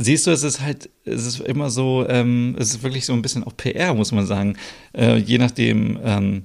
Siehst 0.00 0.28
du, 0.28 0.30
es 0.30 0.44
ist 0.44 0.60
halt, 0.60 0.90
es 1.04 1.26
ist 1.26 1.40
immer 1.40 1.70
so, 1.70 2.06
ähm, 2.08 2.54
es 2.56 2.70
ist 2.70 2.82
wirklich 2.84 3.04
so 3.04 3.12
ein 3.12 3.22
bisschen 3.22 3.42
auch 3.42 3.56
PR, 3.56 3.94
muss 3.94 4.12
man 4.12 4.26
sagen. 4.26 4.56
Äh, 4.92 5.16
je 5.16 5.38
nachdem, 5.38 5.98
ähm, 6.04 6.44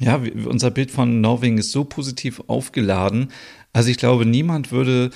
ja, 0.00 0.20
unser 0.46 0.70
Bild 0.70 0.90
von 0.90 1.20
Norwegen 1.20 1.58
ist 1.58 1.72
so 1.72 1.84
positiv 1.84 2.42
aufgeladen. 2.46 3.30
Also 3.72 3.90
ich 3.90 3.98
glaube, 3.98 4.26
niemand 4.26 4.72
würde 4.72 5.10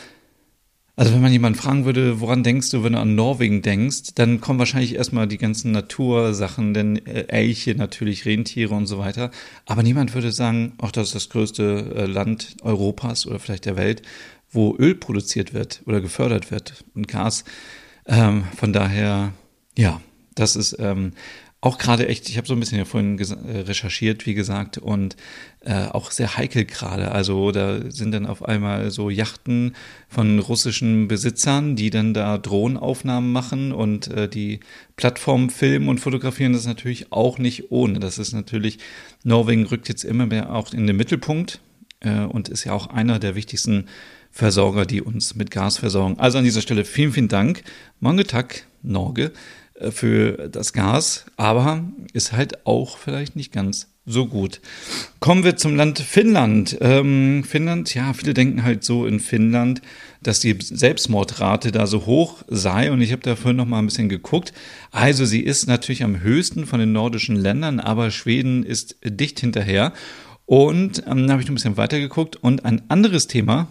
also 0.97 1.13
wenn 1.13 1.23
man 1.23 1.33
jemanden 1.33 1.59
fragen 1.59 1.85
würde, 1.85 2.21
woran 2.21 2.45
denkst 2.45 2.71
du, 2.71 2.85
wenn 2.85 2.93
du 2.93 3.01
an 3.01 3.17
Norwegen 3.17 3.63
denkst, 3.63 4.15
dann 4.15 4.41
kommen 4.41 4.61
wahrscheinlich 4.61 4.95
erstmal 4.95 5.27
die 5.27 5.39
ganzen 5.39 5.73
Natursachen, 5.73 6.73
denn 6.73 7.05
äh, 7.07 7.27
Elche 7.27 7.75
natürlich, 7.75 8.27
Rentiere 8.27 8.75
und 8.75 8.87
so 8.87 8.99
weiter. 8.99 9.33
Aber 9.67 9.83
niemand 9.83 10.15
würde 10.15 10.31
sagen, 10.31 10.75
ach, 10.79 10.93
das 10.93 11.09
ist 11.09 11.15
das 11.17 11.29
größte 11.31 11.95
äh, 11.97 12.07
Land 12.07 12.57
Europas 12.63 13.27
oder 13.27 13.41
vielleicht 13.41 13.65
der 13.65 13.77
Welt, 13.77 14.03
wo 14.53 14.77
Öl 14.79 14.95
produziert 14.95 15.53
wird 15.53 15.83
oder 15.87 16.01
gefördert 16.01 16.53
wird 16.53 16.85
und 16.95 17.09
Gas. 17.09 17.45
Ähm, 18.07 18.45
von 18.57 18.73
daher, 18.73 19.33
ja, 19.77 20.01
das 20.37 20.55
ist 20.55 20.77
ähm, 20.79 21.13
auch 21.65 21.79
gerade 21.79 22.09
echt, 22.09 22.29
ich 22.29 22.37
habe 22.37 22.47
so 22.47 22.53
ein 22.53 22.61
bisschen 22.61 22.77
ja 22.77 22.85
vorhin 22.85 23.19
äh, 23.19 23.61
recherchiert, 23.61 24.27
wie 24.27 24.35
gesagt, 24.35 24.77
und 24.77 25.17
äh, 25.61 25.87
auch 25.87 26.11
sehr 26.11 26.37
heikel 26.37 26.67
gerade. 26.67 27.11
Also 27.11 27.53
da 27.53 27.91
sind 27.91 28.13
dann 28.13 28.27
auf 28.27 28.45
einmal 28.45 28.91
so 28.91 29.09
Yachten 29.09 29.75
von 30.07 30.41
russischen 30.41 31.09
Besitzern, 31.09 31.75
die 31.75 31.89
dann 31.89 32.13
da 32.13 32.37
Drohnenaufnahmen 32.37 33.33
machen 33.33 33.73
und 33.73 34.09
äh, 34.09 34.29
die 34.29 34.61
Plattform 34.97 35.49
filmen 35.49 35.89
und 35.89 36.01
fotografieren. 36.01 36.53
Das 36.53 36.63
ist 36.63 36.69
natürlich 36.69 37.13
auch 37.13 37.39
nicht 37.39 37.71
ohne. 37.71 37.99
Das 37.99 38.19
ist 38.19 38.35
natürlich, 38.35 38.79
Norwegen 39.23 39.65
rückt 39.65 39.89
jetzt 39.89 40.05
immer 40.05 40.27
mehr 40.27 40.55
auch 40.55 40.75
in 40.75 40.87
den 40.87 40.97
Mittelpunkt 40.97 41.61
äh, 42.01 42.25
und 42.25 42.51
ist 42.51 42.65
ja 42.65 42.75
auch 42.75 42.89
einer 42.89 43.19
der 43.19 43.37
wichtigsten 43.37 43.87
Versorger, 44.31 44.85
die 44.85 45.01
uns 45.01 45.35
mit 45.35 45.51
Gas 45.51 45.79
versorgen. 45.79 46.19
Also 46.19 46.37
an 46.37 46.45
dieser 46.45 46.61
Stelle 46.61 46.85
vielen, 46.85 47.13
vielen 47.13 47.29
Dank. 47.29 47.63
Mange 48.01 48.25
tak, 48.25 48.67
Norge. 48.83 49.33
Äh, 49.75 49.91
für 49.91 50.49
das 50.49 50.73
Gas, 50.73 51.27
aber 51.37 51.85
ist 52.13 52.33
halt 52.33 52.67
auch 52.67 52.99
vielleicht 52.99 53.37
nicht 53.37 53.53
ganz 53.53 53.89
so 54.07 54.27
gut. 54.27 54.61
Kommen 55.19 55.45
wir 55.45 55.57
zum 55.57 55.77
Land 55.77 55.99
Finnland. 55.99 56.77
Ähm, 56.81 57.43
Finnland, 57.43 57.95
ja, 57.95 58.13
viele 58.13 58.35
denken 58.35 58.63
halt 58.63 58.85
so 58.85 59.07
in 59.07 59.19
Finnland, 59.19 59.81
dass 60.23 60.41
die 60.41 60.57
Selbstmordrate 60.61 61.73
da 61.73 61.87
so 61.87 62.05
hoch 62.05 62.43
sei 62.49 62.93
und 62.93 63.01
ich 63.01 63.13
habe 63.13 63.23
da 63.23 63.35
vorhin 63.35 63.57
noch 63.57 63.67
mal 63.67 63.79
ein 63.79 63.87
bisschen 63.87 64.11
geguckt. 64.11 64.53
Also 64.91 65.25
sie 65.25 65.41
ist 65.41 65.67
natürlich 65.67 66.05
am 66.05 66.21
höchsten 66.21 66.67
von 66.67 66.81
den 66.81 66.93
nordischen 66.93 67.37
Ländern, 67.37 67.81
aber 67.81 68.11
Schweden 68.11 68.63
ist 68.63 68.97
dicht 69.03 69.41
hinterher. 69.41 69.93
Und 70.47 71.05
ähm, 71.07 71.27
da 71.27 71.33
habe 71.33 71.43
ich 71.43 71.49
noch 71.49 71.53
ein 71.53 71.57
bisschen 71.57 71.79
weiter 71.79 71.99
geguckt 71.99 72.37
und 72.37 72.67
ein 72.67 72.83
anderes 72.89 73.27
Thema, 73.27 73.69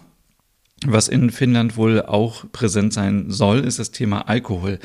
was 0.84 1.06
in 1.06 1.30
Finnland 1.30 1.76
wohl 1.76 2.02
auch 2.02 2.44
präsent 2.50 2.92
sein 2.92 3.30
soll, 3.30 3.60
ist 3.60 3.78
das 3.78 3.92
Thema 3.92 4.28
Alkohol. 4.28 4.80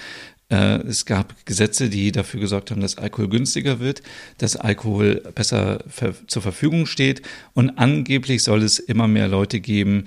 Äh, 0.50 0.82
es 0.88 1.06
gab 1.06 1.46
Gesetze, 1.46 1.90
die 1.90 2.12
dafür 2.12 2.40
gesorgt 2.40 2.72
haben, 2.72 2.82
dass 2.82 2.98
Alkohol 2.98 3.30
günstiger 3.30 3.80
wird, 3.80 4.02
dass 4.38 4.56
Alkohol 4.56 5.22
besser 5.36 5.84
zur 6.28 6.42
Verfügung 6.42 6.86
steht 6.86 7.22
und 7.54 7.72
angeblich 7.72 8.44
soll 8.44 8.64
es 8.64 8.80
immer 8.80 9.08
mehr 9.08 9.28
Leute 9.28 9.60
geben, 9.60 10.06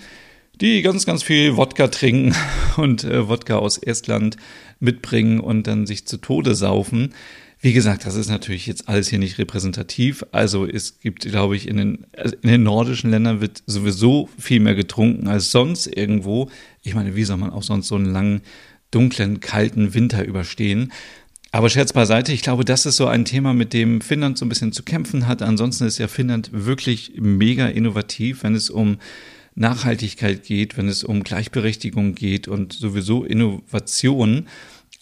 die 0.61 0.83
ganz, 0.83 1.07
ganz 1.07 1.23
viel 1.23 1.57
Wodka 1.57 1.89
trinken 1.89 2.35
und 2.77 3.05
äh, 3.05 3.29
Wodka 3.29 3.57
aus 3.57 3.79
Estland 3.79 4.37
mitbringen 4.81 5.41
und 5.41 5.67
dann 5.67 5.87
sich 5.87 6.07
zu 6.07 6.19
Tode 6.19 6.55
saufen. 6.55 7.15
Wie 7.61 7.73
gesagt, 7.73 8.07
das 8.07 8.17
ist 8.17 8.29
natürlich 8.29 8.67
jetzt 8.67 8.89
alles 8.89 9.07
hier 9.09 9.21
nicht 9.21 9.39
repräsentativ. 9.39 10.25
Also 10.33 10.67
es 10.67 10.99
gibt, 10.99 11.23
glaube 11.23 11.55
ich, 11.55 11.69
in 11.69 11.77
den, 11.77 12.07
also 12.17 12.35
in 12.43 12.49
den 12.49 12.65
nordischen 12.65 13.11
Ländern 13.11 13.41
wird 13.41 13.63
sowieso 13.67 14.29
viel 14.37 14.59
mehr 14.59 14.75
getrunken 14.75 15.29
als 15.29 15.53
sonst 15.53 15.87
irgendwo. 15.87 16.51
Ich 16.83 16.97
meine, 16.97 17.15
wie 17.15 17.23
soll 17.23 17.37
man 17.37 17.51
auch 17.51 17.63
sonst 17.63 17.87
so 17.87 17.95
einen 17.95 18.07
langen 18.07 18.41
dunklen, 18.93 19.41
kalten 19.41 19.95
Winter 19.95 20.25
überstehen. 20.25 20.93
Aber 21.51 21.69
Scherz 21.69 21.93
beiseite, 21.93 22.33
ich 22.33 22.41
glaube, 22.41 22.65
das 22.65 22.87
ist 22.87 22.97
so 22.97 23.07
ein 23.07 23.27
Thema, 23.27 23.53
mit 23.53 23.75
dem 23.75 24.01
Finnland 24.01 24.39
so 24.39 24.47
ein 24.47 24.49
bisschen 24.49 24.73
zu 24.73 24.85
kämpfen 24.85 25.27
hat. 25.27 25.43
Ansonsten 25.43 25.85
ist 25.85 25.99
ja 25.99 26.09
Finnland 26.09 26.51
wirklich 26.53 27.13
mega 27.17 27.67
innovativ, 27.67 28.43
wenn 28.43 28.55
es 28.55 28.71
um 28.71 28.99
Nachhaltigkeit 29.55 30.45
geht, 30.45 30.79
wenn 30.79 30.89
es 30.89 31.05
um 31.05 31.23
Gleichberechtigung 31.23 32.15
geht 32.15 32.49
und 32.49 32.73
sowieso 32.73 33.25
Innovation. 33.25 34.49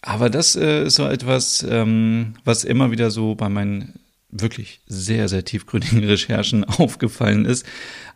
Aber 0.01 0.29
das 0.29 0.57
äh, 0.57 0.87
ist 0.87 0.95
so 0.95 1.05
etwas, 1.07 1.65
ähm, 1.69 2.33
was 2.43 2.65
immer 2.65 2.91
wieder 2.91 3.11
so 3.11 3.35
bei 3.35 3.47
meinen 3.47 3.93
wirklich 4.29 4.81
sehr, 4.87 5.29
sehr 5.29 5.45
tiefgründigen 5.45 6.03
Recherchen 6.03 6.63
aufgefallen 6.63 7.45
ist. 7.45 7.65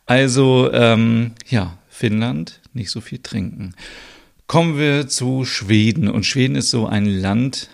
Also, 0.05 0.72
ähm, 0.74 1.32
ja, 1.48 1.77
Finnland, 1.88 2.62
nicht 2.74 2.91
so 2.91 3.01
viel 3.01 3.20
trinken. 3.20 3.75
Kommen 4.48 4.78
wir 4.78 5.08
zu 5.08 5.44
Schweden. 5.44 6.08
Und 6.08 6.25
Schweden 6.25 6.56
ist 6.56 6.70
so 6.70 6.86
ein 6.86 7.06
Land, 7.06 7.70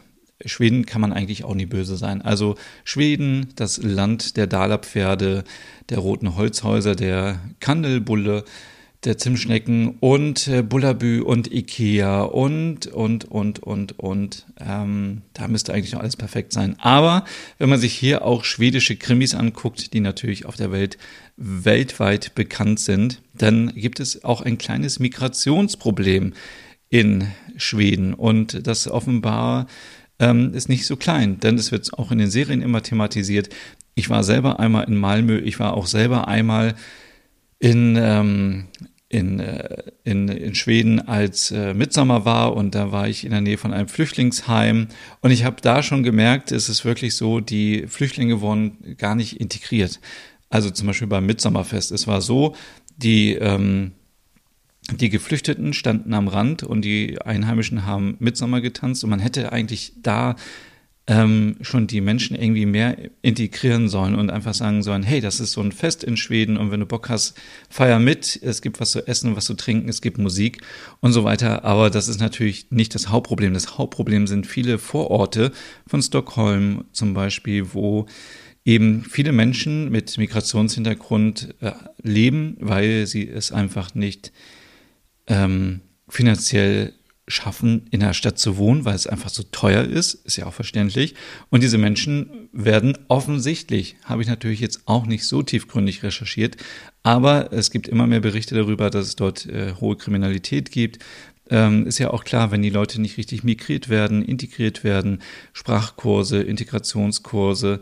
Schweden 0.45 0.85
kann 0.85 1.01
man 1.01 1.13
eigentlich 1.13 1.43
auch 1.43 1.53
nie 1.53 1.65
böse 1.65 1.97
sein. 1.97 2.21
Also 2.21 2.55
Schweden, 2.83 3.49
das 3.55 3.77
Land 3.83 4.37
der 4.37 4.47
Dalerpferde, 4.47 5.43
der 5.89 5.97
roten 5.99 6.35
Holzhäuser, 6.35 6.95
der 6.95 7.39
Kandelbulle, 7.59 8.45
der 9.03 9.17
Zimtschnecken 9.17 9.97
und 9.99 10.47
äh, 10.47 10.61
Bullabü 10.61 11.21
und 11.21 11.51
Ikea 11.51 12.21
und, 12.21 12.85
und, 12.87 13.25
und, 13.25 13.59
und, 13.63 13.97
und. 13.97 14.45
Ähm, 14.59 15.23
da 15.33 15.47
müsste 15.47 15.73
eigentlich 15.73 15.93
noch 15.93 16.01
alles 16.01 16.17
perfekt 16.17 16.53
sein. 16.53 16.75
Aber 16.79 17.25
wenn 17.57 17.69
man 17.69 17.79
sich 17.79 17.93
hier 17.93 18.23
auch 18.23 18.43
schwedische 18.43 18.95
Krimis 18.95 19.33
anguckt, 19.33 19.93
die 19.93 20.01
natürlich 20.01 20.45
auf 20.45 20.55
der 20.55 20.71
Welt 20.71 20.99
weltweit 21.35 22.35
bekannt 22.35 22.79
sind, 22.79 23.21
dann 23.33 23.73
gibt 23.73 23.99
es 23.99 24.23
auch 24.23 24.41
ein 24.41 24.59
kleines 24.59 24.99
Migrationsproblem 24.99 26.33
in 26.89 27.27
Schweden. 27.57 28.13
Und 28.13 28.67
das 28.67 28.87
offenbar 28.87 29.65
ähm, 30.19 30.53
ist 30.53 30.69
nicht 30.69 30.85
so 30.85 30.95
klein, 30.95 31.39
denn 31.39 31.55
es 31.55 31.71
wird 31.71 31.97
auch 31.97 32.11
in 32.11 32.19
den 32.19 32.29
Serien 32.29 32.61
immer 32.61 32.83
thematisiert. 32.83 33.49
Ich 33.95 34.11
war 34.11 34.23
selber 34.23 34.59
einmal 34.59 34.83
in 34.83 34.95
Malmö, 34.95 35.39
ich 35.39 35.59
war 35.59 35.73
auch 35.73 35.87
selber 35.87 36.27
einmal 36.27 36.75
in, 37.61 37.95
ähm, 37.99 38.65
in, 39.11 39.39
äh, 39.39 39.83
in, 40.03 40.29
in 40.29 40.55
Schweden, 40.55 41.05
als 41.07 41.51
äh, 41.51 41.73
Mitsommer 41.73 42.23
war 42.23 42.55
und 42.55 42.75
da 42.75 42.91
war 42.91 43.09
ich 43.09 43.25
in 43.25 43.31
der 43.31 43.41
Nähe 43.41 43.57
von 43.57 43.73
einem 43.73 43.89
Flüchtlingsheim 43.89 44.87
und 45.21 45.31
ich 45.31 45.43
habe 45.43 45.57
da 45.61 45.83
schon 45.83 46.03
gemerkt, 46.03 46.51
es 46.51 46.69
ist 46.69 46.85
wirklich 46.85 47.15
so, 47.15 47.41
die 47.41 47.87
Flüchtlinge 47.87 48.39
wurden 48.39 48.95
gar 48.97 49.15
nicht 49.15 49.39
integriert. 49.39 49.99
Also 50.49 50.69
zum 50.69 50.87
Beispiel 50.87 51.07
beim 51.07 51.25
Mitsommerfest. 51.25 51.91
Es 51.91 52.07
war 52.07 52.21
so, 52.21 52.55
die 52.97 53.33
ähm, 53.33 53.91
die 54.89 55.09
Geflüchteten 55.09 55.73
standen 55.73 56.13
am 56.13 56.27
Rand 56.27 56.63
und 56.63 56.83
die 56.83 57.21
Einheimischen 57.21 57.85
haben 57.85 58.15
Mitsommer 58.19 58.61
getanzt 58.61 59.03
und 59.03 59.09
man 59.09 59.19
hätte 59.19 59.51
eigentlich 59.51 59.93
da 60.01 60.35
ähm, 61.11 61.57
schon 61.59 61.87
die 61.87 61.99
Menschen 61.99 62.37
irgendwie 62.37 62.65
mehr 62.65 62.97
integrieren 63.21 63.89
sollen 63.89 64.15
und 64.15 64.29
einfach 64.29 64.53
sagen 64.53 64.81
sollen, 64.81 65.03
hey, 65.03 65.19
das 65.19 65.41
ist 65.41 65.51
so 65.51 65.59
ein 65.59 65.73
Fest 65.73 66.05
in 66.05 66.15
Schweden 66.15 66.55
und 66.55 66.71
wenn 66.71 66.79
du 66.79 66.85
Bock 66.85 67.09
hast, 67.09 67.37
feier 67.69 67.99
mit, 67.99 68.39
es 68.41 68.61
gibt 68.61 68.79
was 68.79 68.91
zu 68.91 69.05
essen, 69.05 69.35
was 69.35 69.43
zu 69.43 69.55
trinken, 69.55 69.89
es 69.89 70.01
gibt 70.01 70.17
Musik 70.17 70.61
und 71.01 71.11
so 71.11 71.25
weiter. 71.25 71.65
Aber 71.65 71.89
das 71.89 72.07
ist 72.07 72.21
natürlich 72.21 72.71
nicht 72.71 72.95
das 72.95 73.09
Hauptproblem. 73.09 73.53
Das 73.53 73.77
Hauptproblem 73.77 74.25
sind 74.25 74.47
viele 74.47 74.77
Vororte 74.77 75.51
von 75.85 76.01
Stockholm 76.01 76.85
zum 76.93 77.13
Beispiel, 77.13 77.73
wo 77.73 78.05
eben 78.63 79.03
viele 79.03 79.33
Menschen 79.33 79.91
mit 79.91 80.17
Migrationshintergrund 80.17 81.55
äh, 81.59 81.71
leben, 82.03 82.55
weil 82.61 83.05
sie 83.05 83.27
es 83.27 83.51
einfach 83.51 83.95
nicht 83.95 84.31
ähm, 85.27 85.81
finanziell 86.07 86.93
schaffen, 87.27 87.87
in 87.91 88.01
der 88.01 88.13
Stadt 88.13 88.37
zu 88.39 88.57
wohnen, 88.57 88.85
weil 88.85 88.95
es 88.95 89.07
einfach 89.07 89.29
so 89.29 89.43
teuer 89.43 89.83
ist, 89.83 90.13
ist 90.25 90.37
ja 90.37 90.45
auch 90.45 90.53
verständlich. 90.53 91.15
Und 91.49 91.63
diese 91.63 91.77
Menschen 91.77 92.49
werden 92.51 92.97
offensichtlich, 93.07 93.95
habe 94.03 94.21
ich 94.21 94.27
natürlich 94.27 94.59
jetzt 94.59 94.81
auch 94.85 95.05
nicht 95.05 95.25
so 95.25 95.41
tiefgründig 95.41 96.03
recherchiert, 96.03 96.57
aber 97.03 97.53
es 97.53 97.71
gibt 97.71 97.87
immer 97.87 98.07
mehr 98.07 98.19
Berichte 98.19 98.55
darüber, 98.55 98.89
dass 98.89 99.07
es 99.07 99.15
dort 99.15 99.45
äh, 99.45 99.73
hohe 99.79 99.95
Kriminalität 99.95 100.71
gibt. 100.71 100.99
Ähm, 101.49 101.85
ist 101.87 101.99
ja 101.99 102.11
auch 102.11 102.23
klar, 102.23 102.51
wenn 102.51 102.61
die 102.61 102.69
Leute 102.69 103.01
nicht 103.01 103.17
richtig 103.17 103.43
migriert 103.43 103.89
werden, 103.89 104.23
integriert 104.23 104.83
werden, 104.83 105.21
Sprachkurse, 105.53 106.41
Integrationskurse, 106.41 107.81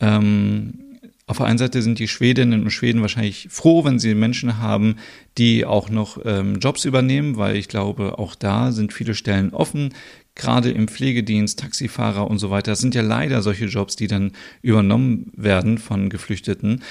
ähm, 0.00 0.89
auf 1.30 1.36
der 1.36 1.46
einen 1.46 1.58
Seite 1.58 1.80
sind 1.80 2.00
die 2.00 2.08
Schwedinnen 2.08 2.64
und 2.64 2.72
Schweden 2.72 3.02
wahrscheinlich 3.02 3.46
froh, 3.50 3.84
wenn 3.84 4.00
sie 4.00 4.16
Menschen 4.16 4.58
haben, 4.58 4.96
die 5.38 5.64
auch 5.64 5.88
noch 5.88 6.18
ähm, 6.24 6.58
Jobs 6.58 6.84
übernehmen, 6.84 7.36
weil 7.36 7.54
ich 7.54 7.68
glaube, 7.68 8.18
auch 8.18 8.34
da 8.34 8.72
sind 8.72 8.92
viele 8.92 9.14
Stellen 9.14 9.54
offen, 9.54 9.94
gerade 10.34 10.72
im 10.72 10.88
Pflegedienst, 10.88 11.60
Taxifahrer 11.60 12.28
und 12.28 12.38
so 12.38 12.50
weiter. 12.50 12.72
Das 12.72 12.80
sind 12.80 12.96
ja 12.96 13.02
leider 13.02 13.42
solche 13.42 13.66
Jobs, 13.66 13.94
die 13.94 14.08
dann 14.08 14.32
übernommen 14.60 15.30
werden 15.36 15.78
von 15.78 16.10
Geflüchteten. 16.10 16.82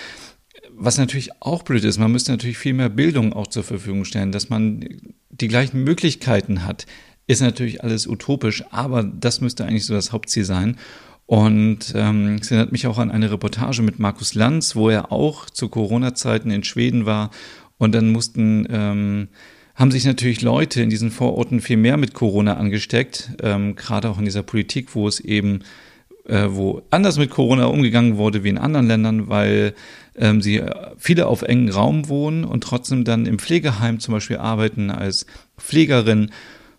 Was 0.73 0.97
natürlich 0.97 1.31
auch 1.41 1.63
blöd 1.63 1.83
ist, 1.83 1.97
man 1.97 2.13
müsste 2.13 2.31
natürlich 2.31 2.57
viel 2.57 2.73
mehr 2.73 2.87
Bildung 2.87 3.33
auch 3.33 3.47
zur 3.47 3.65
Verfügung 3.65 4.05
stellen, 4.05 4.31
dass 4.31 4.49
man 4.49 4.85
die 5.29 5.49
gleichen 5.49 5.83
Möglichkeiten 5.83 6.65
hat. 6.65 6.85
Ist 7.27 7.41
natürlich 7.41 7.83
alles 7.83 8.07
utopisch, 8.07 8.63
aber 8.71 9.03
das 9.03 9.41
müsste 9.41 9.65
eigentlich 9.65 9.85
so 9.85 9.93
das 9.93 10.13
Hauptziel 10.13 10.45
sein. 10.45 10.77
Und 11.29 11.93
ähm, 11.93 12.39
es 12.41 12.49
erinnert 12.49 12.71
mich 12.71 12.87
auch 12.87 12.97
an 12.97 13.11
eine 13.11 13.31
Reportage 13.31 13.83
mit 13.83 13.99
Markus 13.99 14.33
Lanz, 14.33 14.75
wo 14.75 14.89
er 14.89 15.11
auch 15.11 15.47
zu 15.47 15.69
Corona-Zeiten 15.69 16.49
in 16.49 16.63
Schweden 16.63 17.05
war. 17.05 17.29
Und 17.77 17.93
dann 17.93 18.09
mussten, 18.09 18.65
ähm, 18.71 19.27
haben 19.75 19.91
sich 19.91 20.05
natürlich 20.05 20.41
Leute 20.41 20.81
in 20.81 20.89
diesen 20.89 21.11
Vororten 21.11 21.61
viel 21.61 21.77
mehr 21.77 21.97
mit 21.97 22.15
Corona 22.15 22.55
angesteckt, 22.55 23.29
ähm, 23.43 23.75
gerade 23.75 24.09
auch 24.09 24.17
in 24.17 24.25
dieser 24.25 24.41
Politik, 24.41 24.95
wo 24.95 25.07
es 25.07 25.19
eben 25.19 25.59
äh, 26.25 26.47
wo 26.49 26.81
anders 26.89 27.19
mit 27.19 27.29
Corona 27.29 27.65
umgegangen 27.65 28.17
wurde 28.17 28.43
wie 28.43 28.49
in 28.49 28.57
anderen 28.57 28.87
Ländern, 28.87 29.29
weil 29.29 29.75
ähm, 30.17 30.41
sie 30.41 30.57
äh, 30.57 30.71
viele 30.97 31.27
auf 31.27 31.43
engen 31.43 31.69
Raum 31.69 32.09
wohnen 32.09 32.43
und 32.43 32.63
trotzdem 32.63 33.03
dann 33.03 33.27
im 33.27 33.37
Pflegeheim 33.37 33.99
zum 33.99 34.15
Beispiel 34.15 34.37
arbeiten 34.37 34.89
als 34.89 35.27
Pflegerin. 35.59 36.31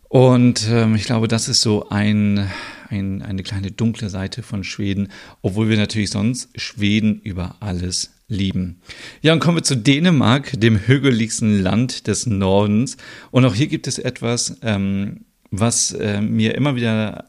Und 0.09 0.69
ähm, 0.69 0.97
ich 0.97 1.05
glaube, 1.05 1.29
das 1.29 1.49
ist 1.49 1.61
so 1.61 1.89
ein, 1.89 2.51
ein, 2.91 3.23
eine 3.23 3.43
kleine 3.43 3.71
dunkle 3.71 4.11
Seite 4.11 4.43
von 4.43 4.65
Schweden, 4.65 5.09
obwohl 5.43 5.69
wir 5.69 5.77
natürlich 5.77 6.11
sonst 6.11 6.49
Schweden 6.61 7.21
über 7.21 7.57
alles 7.61 8.11
lieben. 8.29 8.81
Ja, 9.23 9.33
und 9.33 9.41
kommen 9.41 9.59
wir 9.59 9.63
zu 9.63 9.77
Dänemark, 9.77 10.53
dem 10.59 10.87
hügeligsten 10.87 11.63
Land 11.63 12.07
des 12.07 12.27
Nordens. 12.27 12.97
Und 13.31 13.45
auch 13.45 13.55
hier 13.55 13.67
gibt 13.67 13.87
es 13.87 13.99
etwas, 13.99 14.57
ähm, 14.63 15.25
was 15.51 15.93
äh, 15.93 16.21
mir 16.21 16.55
immer 16.55 16.77
wieder 16.77 17.27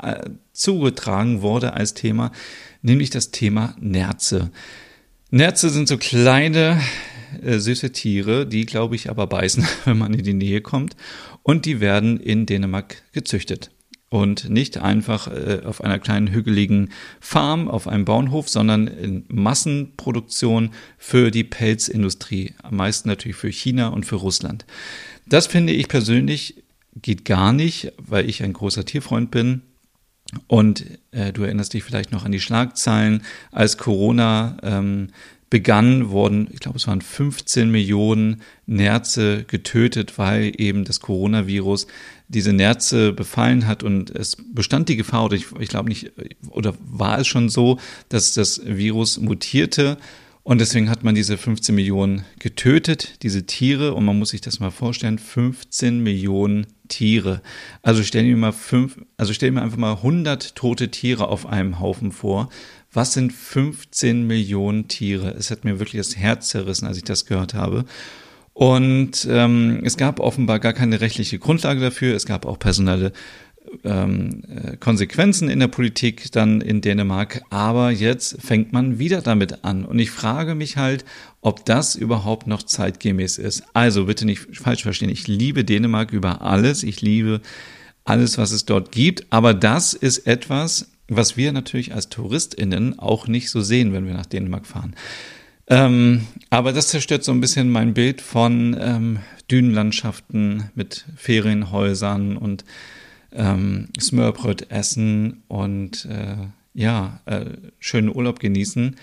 äh, 0.00 0.30
zugetragen 0.52 1.42
wurde 1.42 1.72
als 1.74 1.94
Thema, 1.94 2.30
nämlich 2.82 3.10
das 3.10 3.30
Thema 3.30 3.74
Nerze. 3.80 4.50
Nerze 5.30 5.70
sind 5.70 5.88
so 5.88 5.96
kleine, 5.96 6.80
äh, 7.42 7.58
süße 7.58 7.92
Tiere, 7.92 8.46
die, 8.46 8.66
glaube 8.66 8.96
ich, 8.96 9.08
aber 9.08 9.26
beißen, 9.26 9.66
wenn 9.84 9.98
man 9.98 10.12
in 10.12 10.24
die 10.24 10.34
Nähe 10.34 10.60
kommt. 10.60 10.94
Und 11.42 11.64
die 11.64 11.80
werden 11.80 12.20
in 12.20 12.46
Dänemark 12.46 13.02
gezüchtet 13.12 13.70
und 14.12 14.50
nicht 14.50 14.76
einfach 14.76 15.26
äh, 15.28 15.62
auf 15.64 15.82
einer 15.82 15.98
kleinen 15.98 16.28
hügeligen 16.28 16.90
Farm, 17.18 17.66
auf 17.66 17.88
einem 17.88 18.04
Bauernhof, 18.04 18.46
sondern 18.46 18.86
in 18.86 19.24
Massenproduktion 19.28 20.70
für 20.98 21.30
die 21.30 21.44
Pelzindustrie, 21.44 22.52
am 22.62 22.76
meisten 22.76 23.08
natürlich 23.08 23.38
für 23.38 23.50
China 23.50 23.88
und 23.88 24.04
für 24.04 24.16
Russland. 24.16 24.66
Das 25.26 25.46
finde 25.46 25.72
ich 25.72 25.88
persönlich 25.88 26.62
geht 26.94 27.24
gar 27.24 27.54
nicht, 27.54 27.92
weil 27.96 28.28
ich 28.28 28.42
ein 28.42 28.52
großer 28.52 28.84
Tierfreund 28.84 29.30
bin. 29.30 29.62
Und 30.46 30.84
äh, 31.12 31.32
du 31.32 31.44
erinnerst 31.44 31.72
dich 31.72 31.82
vielleicht 31.82 32.12
noch 32.12 32.26
an 32.26 32.32
die 32.32 32.40
Schlagzeilen, 32.40 33.22
als 33.50 33.78
Corona 33.78 34.58
ähm, 34.62 35.08
begann, 35.52 36.08
wurden, 36.08 36.48
ich 36.50 36.60
glaube, 36.60 36.78
es 36.78 36.88
waren 36.88 37.02
15 37.02 37.70
Millionen 37.70 38.40
Nerze 38.64 39.44
getötet, 39.44 40.16
weil 40.16 40.50
eben 40.56 40.86
das 40.86 41.00
Coronavirus 41.00 41.88
diese 42.26 42.54
Nerze 42.54 43.12
befallen 43.12 43.66
hat 43.66 43.82
und 43.82 44.08
es 44.08 44.38
bestand 44.54 44.88
die 44.88 44.96
Gefahr, 44.96 45.26
oder 45.26 45.36
ich, 45.36 45.52
ich 45.60 45.68
glaube 45.68 45.90
nicht, 45.90 46.10
oder 46.48 46.72
war 46.80 47.18
es 47.18 47.26
schon 47.26 47.50
so, 47.50 47.78
dass 48.08 48.32
das 48.32 48.62
Virus 48.64 49.20
mutierte 49.20 49.98
und 50.44 50.60
deswegen 50.60 50.90
hat 50.90 51.04
man 51.04 51.14
diese 51.14 51.38
15 51.38 51.74
Millionen 51.74 52.24
getötet, 52.40 53.22
diese 53.22 53.46
Tiere, 53.46 53.94
und 53.94 54.04
man 54.04 54.18
muss 54.18 54.30
sich 54.30 54.40
das 54.40 54.58
mal 54.58 54.70
vorstellen, 54.70 55.18
15 55.18 56.02
Millionen 56.02 56.66
Tiere. 56.88 57.42
Also 57.82 58.02
stell 58.02 58.24
dir 58.24 58.36
mal 58.36 58.52
fünf, 58.52 58.98
also 59.16 59.32
stell 59.32 59.52
dir 59.52 59.62
einfach 59.62 59.78
mal 59.78 59.92
100 59.92 60.56
tote 60.56 60.90
Tiere 60.90 61.28
auf 61.28 61.46
einem 61.46 61.78
Haufen 61.78 62.10
vor. 62.10 62.48
Was 62.92 63.14
sind 63.14 63.32
15 63.32 64.26
Millionen 64.26 64.88
Tiere? 64.88 65.34
Es 65.38 65.50
hat 65.50 65.64
mir 65.64 65.78
wirklich 65.78 66.00
das 66.00 66.16
Herz 66.16 66.48
zerrissen, 66.48 66.86
als 66.86 66.98
ich 66.98 67.04
das 67.04 67.24
gehört 67.26 67.54
habe. 67.54 67.84
Und 68.52 69.26
ähm, 69.30 69.80
es 69.82 69.96
gab 69.96 70.20
offenbar 70.20 70.58
gar 70.58 70.74
keine 70.74 71.00
rechtliche 71.00 71.38
Grundlage 71.38 71.80
dafür. 71.80 72.14
Es 72.14 72.26
gab 72.26 72.44
auch 72.44 72.58
personelle 72.58 73.12
ähm, 73.84 74.42
äh, 74.48 74.76
Konsequenzen 74.76 75.48
in 75.48 75.60
der 75.60 75.68
Politik 75.68 76.30
dann 76.32 76.60
in 76.60 76.82
Dänemark. 76.82 77.42
Aber 77.48 77.90
jetzt 77.90 78.42
fängt 78.42 78.74
man 78.74 78.98
wieder 78.98 79.22
damit 79.22 79.64
an. 79.64 79.86
Und 79.86 79.98
ich 79.98 80.10
frage 80.10 80.54
mich 80.54 80.76
halt, 80.76 81.06
ob 81.40 81.64
das 81.64 81.94
überhaupt 81.94 82.46
noch 82.46 82.62
zeitgemäß 82.62 83.38
ist. 83.38 83.64
Also 83.72 84.04
bitte 84.04 84.26
nicht 84.26 84.54
falsch 84.56 84.82
verstehen. 84.82 85.08
Ich 85.08 85.28
liebe 85.28 85.64
Dänemark 85.64 86.12
über 86.12 86.42
alles. 86.42 86.82
Ich 86.82 87.00
liebe 87.00 87.40
alles, 88.04 88.36
was 88.36 88.52
es 88.52 88.66
dort 88.66 88.92
gibt. 88.92 89.26
Aber 89.30 89.54
das 89.54 89.94
ist 89.94 90.26
etwas, 90.26 90.91
was 91.08 91.36
wir 91.36 91.52
natürlich 91.52 91.94
als 91.94 92.08
TouristInnen 92.08 92.98
auch 92.98 93.26
nicht 93.26 93.50
so 93.50 93.60
sehen, 93.60 93.92
wenn 93.92 94.06
wir 94.06 94.14
nach 94.14 94.26
Dänemark 94.26 94.66
fahren. 94.66 94.94
Ähm, 95.68 96.26
aber 96.50 96.72
das 96.72 96.88
zerstört 96.88 97.24
so 97.24 97.32
ein 97.32 97.40
bisschen 97.40 97.70
mein 97.70 97.94
Bild 97.94 98.20
von 98.20 98.76
ähm, 98.78 99.18
Dünenlandschaften 99.50 100.70
mit 100.74 101.04
Ferienhäusern 101.16 102.36
und 102.36 102.64
ähm, 103.32 103.88
Smørbröt 103.98 104.70
essen 104.70 105.42
und 105.48 106.04
äh, 106.06 106.36
ja, 106.74 107.20
äh, 107.26 107.46
schönen 107.78 108.14
Urlaub 108.14 108.40
genießen. 108.40 108.96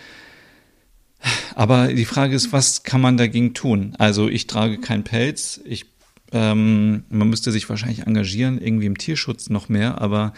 Aber 1.56 1.88
die 1.88 2.06
Frage 2.06 2.36
ist, 2.36 2.54
was 2.54 2.84
kann 2.84 3.02
man 3.02 3.17
dagegen 3.17 3.54
tun? 3.54 3.95
Also 3.97 4.30
ich 4.30 4.47
trage 4.47 4.80
keinen 4.80 5.04
Pelz, 5.04 5.60
ich, 5.65 5.86
ähm, 6.32 7.04
man 7.10 7.30
müsste 7.30 7.52
sich 7.52 7.69
wahrscheinlich 7.69 8.08
engagieren, 8.08 8.60
irgendwie 8.62 8.86
im 8.86 8.97
Tierschutz 8.97 9.50
noch 9.50 9.69
mehr, 9.69 10.02
aber 10.02 10.34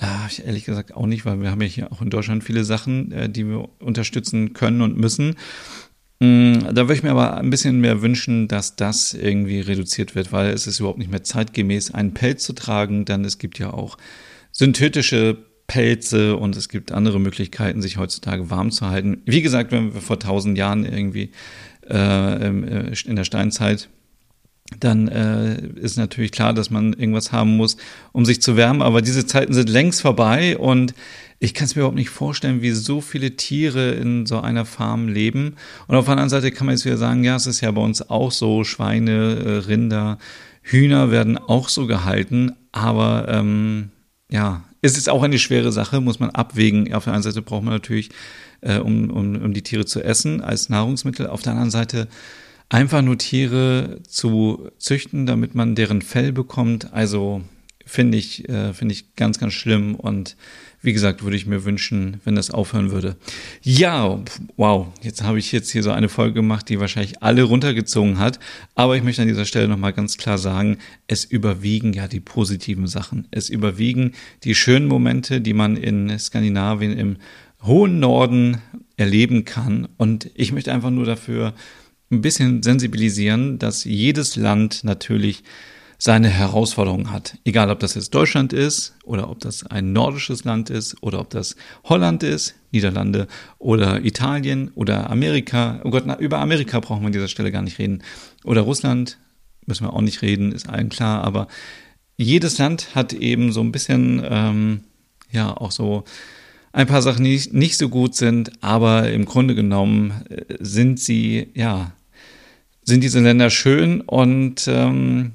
äh, 0.00 0.46
ehrlich 0.46 0.64
gesagt 0.64 0.94
auch 0.94 1.06
nicht, 1.06 1.24
weil 1.24 1.40
wir 1.40 1.50
haben 1.50 1.60
ja 1.60 1.68
hier 1.68 1.92
auch 1.92 2.02
in 2.02 2.10
Deutschland 2.10 2.44
viele 2.44 2.64
Sachen, 2.64 3.12
äh, 3.12 3.28
die 3.28 3.46
wir 3.46 3.68
unterstützen 3.80 4.52
können 4.52 4.80
und 4.80 4.96
müssen. 4.96 5.36
Mm, 6.20 6.60
da 6.72 6.82
würde 6.82 6.94
ich 6.94 7.02
mir 7.02 7.10
aber 7.10 7.36
ein 7.36 7.50
bisschen 7.50 7.80
mehr 7.80 8.02
wünschen, 8.02 8.48
dass 8.48 8.76
das 8.76 9.14
irgendwie 9.14 9.60
reduziert 9.60 10.14
wird, 10.14 10.32
weil 10.32 10.50
es 10.50 10.66
ist 10.66 10.80
überhaupt 10.80 10.98
nicht 10.98 11.10
mehr 11.10 11.24
zeitgemäß, 11.24 11.92
einen 11.92 12.14
Pelz 12.14 12.44
zu 12.44 12.52
tragen. 12.52 13.04
Denn 13.04 13.24
es 13.24 13.38
gibt 13.38 13.58
ja 13.58 13.72
auch 13.72 13.98
synthetische 14.52 15.38
Pelze 15.66 16.36
und 16.36 16.56
es 16.56 16.68
gibt 16.68 16.92
andere 16.92 17.20
Möglichkeiten, 17.20 17.82
sich 17.82 17.98
heutzutage 17.98 18.50
warm 18.50 18.70
zu 18.70 18.88
halten. 18.88 19.22
Wie 19.26 19.42
gesagt, 19.42 19.70
wenn 19.70 19.94
wir 19.94 20.00
vor 20.00 20.18
tausend 20.18 20.56
Jahren 20.56 20.84
irgendwie 20.84 21.30
äh, 21.88 22.46
äh 22.46 22.94
in 23.04 23.16
der 23.16 23.24
Steinzeit 23.24 23.88
dann 24.80 25.08
äh, 25.08 25.60
ist 25.80 25.96
natürlich 25.96 26.30
klar, 26.30 26.52
dass 26.52 26.70
man 26.70 26.92
irgendwas 26.92 27.32
haben 27.32 27.56
muss, 27.56 27.76
um 28.12 28.24
sich 28.24 28.42
zu 28.42 28.56
wärmen. 28.56 28.82
Aber 28.82 29.02
diese 29.02 29.26
Zeiten 29.26 29.54
sind 29.54 29.68
längst 29.68 30.02
vorbei 30.02 30.58
und 30.58 30.94
ich 31.40 31.54
kann 31.54 31.66
es 31.66 31.74
mir 31.74 31.80
überhaupt 31.80 31.96
nicht 31.96 32.10
vorstellen, 32.10 32.62
wie 32.62 32.72
so 32.72 33.00
viele 33.00 33.36
Tiere 33.36 33.92
in 33.92 34.26
so 34.26 34.40
einer 34.40 34.64
Farm 34.64 35.08
leben. 35.08 35.54
Und 35.86 35.96
auf 35.96 36.04
der 36.04 36.12
anderen 36.12 36.30
Seite 36.30 36.50
kann 36.50 36.66
man 36.66 36.74
jetzt 36.74 36.84
wieder 36.84 36.98
sagen, 36.98 37.24
ja, 37.24 37.36
es 37.36 37.46
ist 37.46 37.60
ja 37.60 37.70
bei 37.70 37.80
uns 37.80 38.10
auch 38.10 38.32
so, 38.32 38.64
Schweine, 38.64 39.36
äh, 39.44 39.50
Rinder, 39.66 40.18
Hühner 40.62 41.10
werden 41.10 41.38
auch 41.38 41.68
so 41.68 41.86
gehalten. 41.86 42.52
Aber 42.72 43.26
ähm, 43.28 43.90
ja, 44.30 44.64
es 44.82 44.98
ist 44.98 45.08
auch 45.08 45.22
eine 45.22 45.38
schwere 45.38 45.72
Sache, 45.72 46.00
muss 46.00 46.20
man 46.20 46.30
abwägen. 46.30 46.92
Auf 46.92 47.04
der 47.04 47.14
einen 47.14 47.22
Seite 47.22 47.40
braucht 47.40 47.64
man 47.64 47.74
natürlich, 47.74 48.10
äh, 48.60 48.78
um, 48.78 49.10
um, 49.10 49.36
um 49.36 49.54
die 49.54 49.62
Tiere 49.62 49.86
zu 49.86 50.02
essen 50.02 50.40
als 50.40 50.68
Nahrungsmittel. 50.68 51.28
Auf 51.28 51.42
der 51.42 51.52
anderen 51.52 51.70
Seite 51.70 52.08
einfach 52.68 53.02
nur 53.02 53.18
Tiere 53.18 54.00
zu 54.06 54.70
züchten, 54.78 55.26
damit 55.26 55.54
man 55.54 55.74
deren 55.74 56.02
Fell 56.02 56.32
bekommt. 56.32 56.92
Also 56.92 57.42
finde 57.84 58.18
ich, 58.18 58.48
äh, 58.48 58.74
finde 58.74 58.94
ich 58.94 59.14
ganz, 59.16 59.38
ganz 59.38 59.54
schlimm 59.54 59.94
und 59.94 60.36
wie 60.80 60.92
gesagt, 60.92 61.24
würde 61.24 61.36
ich 61.36 61.46
mir 61.46 61.64
wünschen, 61.64 62.20
wenn 62.24 62.36
das 62.36 62.52
aufhören 62.52 62.92
würde. 62.92 63.16
Ja, 63.62 64.20
wow, 64.56 64.86
jetzt 65.02 65.24
habe 65.24 65.38
ich 65.38 65.50
jetzt 65.50 65.70
hier 65.70 65.82
so 65.82 65.90
eine 65.90 66.08
Folge 66.08 66.34
gemacht, 66.34 66.68
die 66.68 66.78
wahrscheinlich 66.78 67.20
alle 67.20 67.42
runtergezogen 67.42 68.18
hat. 68.18 68.38
Aber 68.76 68.96
ich 68.96 69.02
möchte 69.02 69.22
an 69.22 69.28
dieser 69.28 69.44
Stelle 69.44 69.66
nochmal 69.66 69.92
ganz 69.92 70.18
klar 70.18 70.38
sagen, 70.38 70.78
es 71.08 71.24
überwiegen 71.24 71.94
ja 71.94 72.06
die 72.06 72.20
positiven 72.20 72.86
Sachen. 72.86 73.26
Es 73.32 73.48
überwiegen 73.48 74.12
die 74.44 74.54
schönen 74.54 74.86
Momente, 74.86 75.40
die 75.40 75.52
man 75.52 75.76
in 75.76 76.16
Skandinavien 76.16 76.96
im 76.96 77.16
hohen 77.62 77.98
Norden 77.98 78.58
erleben 78.96 79.44
kann. 79.44 79.88
Und 79.96 80.30
ich 80.34 80.52
möchte 80.52 80.72
einfach 80.72 80.90
nur 80.90 81.06
dafür 81.06 81.54
ein 82.10 82.20
bisschen 82.22 82.62
sensibilisieren, 82.62 83.58
dass 83.58 83.84
jedes 83.84 84.36
Land 84.36 84.82
natürlich 84.84 85.42
seine 85.98 86.28
Herausforderungen 86.28 87.10
hat. 87.10 87.36
Egal, 87.44 87.70
ob 87.70 87.80
das 87.80 87.96
jetzt 87.96 88.14
Deutschland 88.14 88.52
ist 88.52 88.94
oder 89.02 89.28
ob 89.28 89.40
das 89.40 89.66
ein 89.66 89.92
nordisches 89.92 90.44
Land 90.44 90.70
ist 90.70 91.02
oder 91.02 91.18
ob 91.18 91.30
das 91.30 91.56
Holland 91.84 92.22
ist, 92.22 92.54
Niederlande 92.70 93.26
oder 93.58 94.04
Italien 94.04 94.70
oder 94.76 95.10
Amerika. 95.10 95.80
Oh 95.82 95.90
Gott, 95.90 96.04
na, 96.06 96.16
über 96.18 96.38
Amerika 96.38 96.78
brauchen 96.78 97.02
wir 97.02 97.06
an 97.06 97.12
dieser 97.12 97.28
Stelle 97.28 97.50
gar 97.50 97.62
nicht 97.62 97.80
reden. 97.80 98.02
Oder 98.44 98.60
Russland 98.60 99.18
müssen 99.66 99.84
wir 99.84 99.92
auch 99.92 100.00
nicht 100.00 100.22
reden, 100.22 100.52
ist 100.52 100.68
allen 100.68 100.88
klar. 100.88 101.24
Aber 101.24 101.48
jedes 102.16 102.58
Land 102.58 102.94
hat 102.94 103.12
eben 103.12 103.50
so 103.50 103.60
ein 103.60 103.72
bisschen, 103.72 104.22
ähm, 104.24 104.80
ja, 105.32 105.56
auch 105.56 105.72
so 105.72 106.04
ein 106.72 106.86
paar 106.86 107.02
Sachen, 107.02 107.24
die 107.24 107.42
nicht 107.50 107.76
so 107.76 107.88
gut 107.88 108.14
sind. 108.14 108.52
Aber 108.62 109.10
im 109.10 109.24
Grunde 109.24 109.56
genommen 109.56 110.12
äh, 110.28 110.44
sind 110.60 111.00
sie, 111.00 111.48
ja, 111.54 111.92
sind 112.88 113.02
diese 113.02 113.20
Länder 113.20 113.50
schön 113.50 114.00
und 114.00 114.66
ähm, 114.66 115.32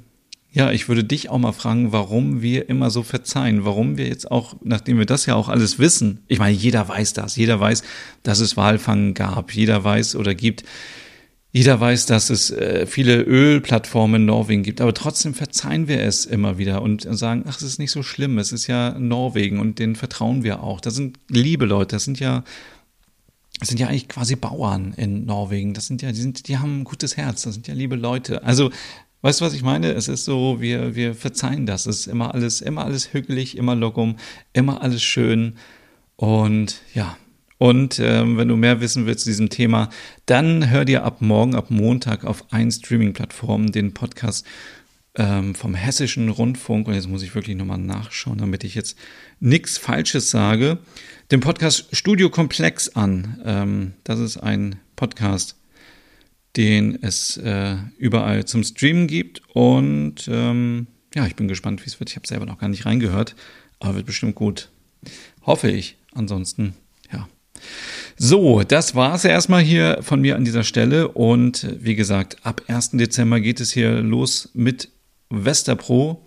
ja, 0.52 0.72
ich 0.72 0.88
würde 0.88 1.04
dich 1.04 1.30
auch 1.30 1.38
mal 1.38 1.52
fragen, 1.52 1.92
warum 1.92 2.42
wir 2.42 2.70
immer 2.70 2.90
so 2.90 3.02
verzeihen, 3.02 3.64
warum 3.66 3.98
wir 3.98 4.08
jetzt 4.08 4.30
auch, 4.30 4.56
nachdem 4.64 4.98
wir 4.98 5.06
das 5.06 5.26
ja 5.26 5.36
auch 5.36 5.50
alles 5.50 5.80
wissen, 5.80 6.20
ich 6.28 6.40
meine, 6.40 6.56
jeder 6.56 6.88
weiß 6.88 7.14
das, 7.14 7.36
jeder 7.36 7.60
weiß, 7.60 7.84
dass 8.24 8.40
es 8.40 8.58
Walfangen 8.58 9.14
gab, 9.14 9.54
jeder 9.54 9.84
weiß 9.84 10.16
oder 10.16 10.36
gibt, 10.36 10.64
jeder 11.52 11.80
weiß, 11.80 12.08
dass 12.08 12.32
es 12.32 12.50
äh, 12.50 12.88
viele 12.88 13.22
Ölplattformen 13.22 14.22
in 14.22 14.26
Norwegen 14.26 14.64
gibt, 14.64 14.82
aber 14.82 14.96
trotzdem 14.96 15.36
verzeihen 15.36 15.88
wir 15.88 16.02
es 16.02 16.26
immer 16.26 16.58
wieder 16.58 16.82
und 16.82 17.08
sagen, 17.10 17.46
ach, 17.48 17.58
es 17.58 17.64
ist 17.64 17.78
nicht 17.78 17.92
so 17.92 18.02
schlimm, 18.02 18.40
es 18.40 18.52
ist 18.52 18.66
ja 18.66 18.98
Norwegen 18.98 19.60
und 19.60 19.78
denen 19.78 19.96
vertrauen 19.96 20.44
wir 20.44 20.64
auch. 20.64 20.82
Das 20.82 20.96
sind 20.96 21.20
liebe 21.30 21.66
Leute, 21.66 21.96
das 21.96 22.06
sind 22.06 22.20
ja 22.20 22.44
das 23.60 23.70
sind 23.70 23.80
ja 23.80 23.88
eigentlich 23.88 24.08
quasi 24.08 24.36
Bauern 24.36 24.94
in 24.98 25.26
Norwegen. 25.26 25.74
Das 25.74 25.88
sind 25.88 26.02
ja, 26.02 26.12
die 26.12 26.20
sind, 26.20 26.48
die 26.48 26.58
haben 26.58 26.82
ein 26.82 26.84
gutes 26.84 27.18
Herz. 27.18 27.44
Das 27.44 27.54
sind 27.54 27.68
ja 27.68 27.74
liebe 27.74 27.96
Leute. 27.96 28.44
Also, 28.44 28.72
weißt 29.22 29.42
du, 29.42 29.46
was 29.46 29.54
ich 29.54 29.64
meine? 29.64 29.92
Es 29.92 30.08
ist 30.08 30.26
so, 30.26 30.60
wir, 30.60 30.96
wir 30.96 31.16
verzeihen 31.16 31.66
das. 31.66 31.86
Es 31.86 32.02
ist 32.02 32.08
immer 32.08 32.34
alles, 32.34 32.62
immer 32.62 32.84
alles 32.84 33.14
hügelig, 33.14 33.58
immer 33.58 33.76
Logum, 33.76 34.18
immer 34.54 34.82
alles 34.82 35.04
schön. 35.04 35.56
Und 36.16 36.82
ja, 36.94 37.18
und 37.58 37.98
ähm, 38.00 38.38
wenn 38.38 38.50
du 38.50 38.58
mehr 38.58 38.82
wissen 38.82 39.06
willst 39.06 39.24
zu 39.24 39.30
diesem 39.30 39.50
Thema, 39.50 39.90
dann 40.26 40.70
hör 40.70 40.84
dir 40.84 41.06
ab 41.06 41.22
morgen, 41.22 41.56
ab 41.56 41.70
Montag 41.70 42.26
auf 42.26 42.44
ein 42.52 42.70
Streaming-Plattform 42.70 43.72
den 43.72 43.94
Podcast 43.94 44.46
ähm, 45.16 45.56
vom 45.56 45.76
Hessischen 45.76 46.30
Rundfunk. 46.30 46.88
Und 46.88 46.94
jetzt 46.94 47.08
muss 47.08 47.24
ich 47.24 47.36
wirklich 47.36 47.56
nochmal 47.56 47.78
nachschauen, 47.78 48.40
damit 48.40 48.64
ich 48.64 48.76
jetzt 48.76 48.98
nichts 49.40 49.78
Falsches 49.78 50.30
sage. 50.30 50.80
Den 51.32 51.40
Podcast 51.40 51.96
Studio 51.96 52.30
Komplex 52.30 52.90
an. 52.90 53.42
Ähm, 53.46 53.94
das 54.04 54.20
ist 54.20 54.38
ein 54.38 54.78
Podcast, 54.96 55.56
den 56.56 57.02
es 57.02 57.38
äh, 57.38 57.78
überall 57.98 58.46
zum 58.46 58.64
Streamen 58.64 59.08
gibt. 59.08 59.42
Und 59.54 60.28
ähm, 60.28 60.88
ja, 61.16 61.26
ich 61.28 61.36
bin 61.36 61.48
gespannt, 61.48 61.84
wie 61.84 61.90
es 61.90 62.00
wird. 62.00 62.10
Ich 62.10 62.16
habe 62.16 62.28
selber 62.28 62.46
noch 62.46 62.60
gar 62.60 62.70
nicht 62.70 62.86
reingehört, 62.86 63.36
aber 63.80 63.96
wird 63.96 64.06
bestimmt 64.06 64.36
gut. 64.36 64.70
Hoffe 65.46 65.70
ich. 65.70 65.98
Ansonsten, 66.14 66.74
ja. 67.12 67.28
So, 68.18 68.62
das 68.62 68.94
war 68.94 69.16
es 69.16 69.26
erstmal 69.26 69.62
hier 69.62 70.00
von 70.02 70.22
mir 70.22 70.36
an 70.36 70.46
dieser 70.46 70.64
Stelle. 70.64 71.08
Und 71.08 71.68
wie 71.80 71.96
gesagt, 71.96 72.38
ab 72.44 72.62
1. 72.68 72.92
Dezember 72.92 73.40
geht 73.40 73.60
es 73.60 73.72
hier 73.72 74.02
los 74.02 74.50
mit 74.54 74.90
Westerpro. 75.34 76.26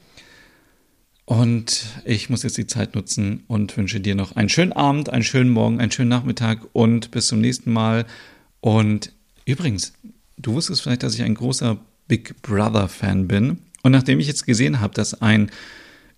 Und 1.25 1.87
ich 2.05 2.31
muss 2.31 2.45
jetzt 2.45 2.57
die 2.57 2.66
Zeit 2.66 2.95
nutzen 2.95 3.45
und 3.49 3.77
wünsche 3.77 4.01
dir 4.01 4.14
noch 4.14 4.37
einen 4.37 4.49
schönen 4.49 4.73
Abend, 4.73 5.11
einen 5.11 5.25
schönen 5.25 5.51
Morgen, 5.51 5.81
einen 5.81 5.90
schönen 5.90 6.09
Nachmittag 6.11 6.61
und 6.73 7.11
bis 7.11 7.29
zum 7.29 7.40
nächsten 7.40 7.73
Mal. 7.73 8.07
Und 8.61 9.12
übrigens, 9.45 9.92
du 10.37 10.55
wusstest 10.55 10.83
vielleicht, 10.83 11.03
dass 11.03 11.14
ich 11.14 11.23
ein 11.23 11.35
großer 11.35 11.79
Big 12.07 12.40
Brother-Fan 12.42 13.27
bin. 13.27 13.59
Und 13.83 13.92
nachdem 13.92 14.21
ich 14.21 14.27
jetzt 14.29 14.47
gesehen 14.47 14.81
habe, 14.81 14.95
dass 14.95 15.21
ein 15.21 15.51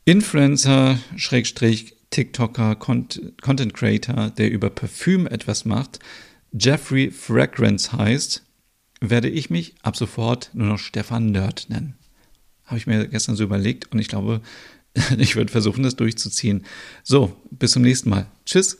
Influencer, 0.04 0.98
Schrägstrich, 1.16 1.94
TikToker, 2.10 2.76
Content 2.76 3.74
Creator, 3.74 4.30
der 4.30 4.50
über 4.50 4.70
Parfüm 4.70 5.26
etwas 5.26 5.64
macht, 5.64 5.98
Jeffrey 6.52 7.10
Fragrance 7.10 7.92
heißt, 7.92 8.42
werde 9.00 9.28
ich 9.28 9.50
mich 9.50 9.74
ab 9.82 9.96
sofort 9.96 10.50
nur 10.54 10.66
noch 10.66 10.78
Stefan 10.78 11.30
Nerd 11.30 11.66
nennen. 11.68 11.97
Habe 12.68 12.78
ich 12.78 12.86
mir 12.86 13.08
gestern 13.08 13.34
so 13.34 13.42
überlegt 13.44 13.90
und 13.92 13.98
ich 13.98 14.08
glaube, 14.08 14.42
ich 15.18 15.36
würde 15.36 15.50
versuchen, 15.50 15.82
das 15.82 15.96
durchzuziehen. 15.96 16.64
So, 17.02 17.34
bis 17.50 17.72
zum 17.72 17.82
nächsten 17.82 18.10
Mal. 18.10 18.26
Tschüss. 18.44 18.76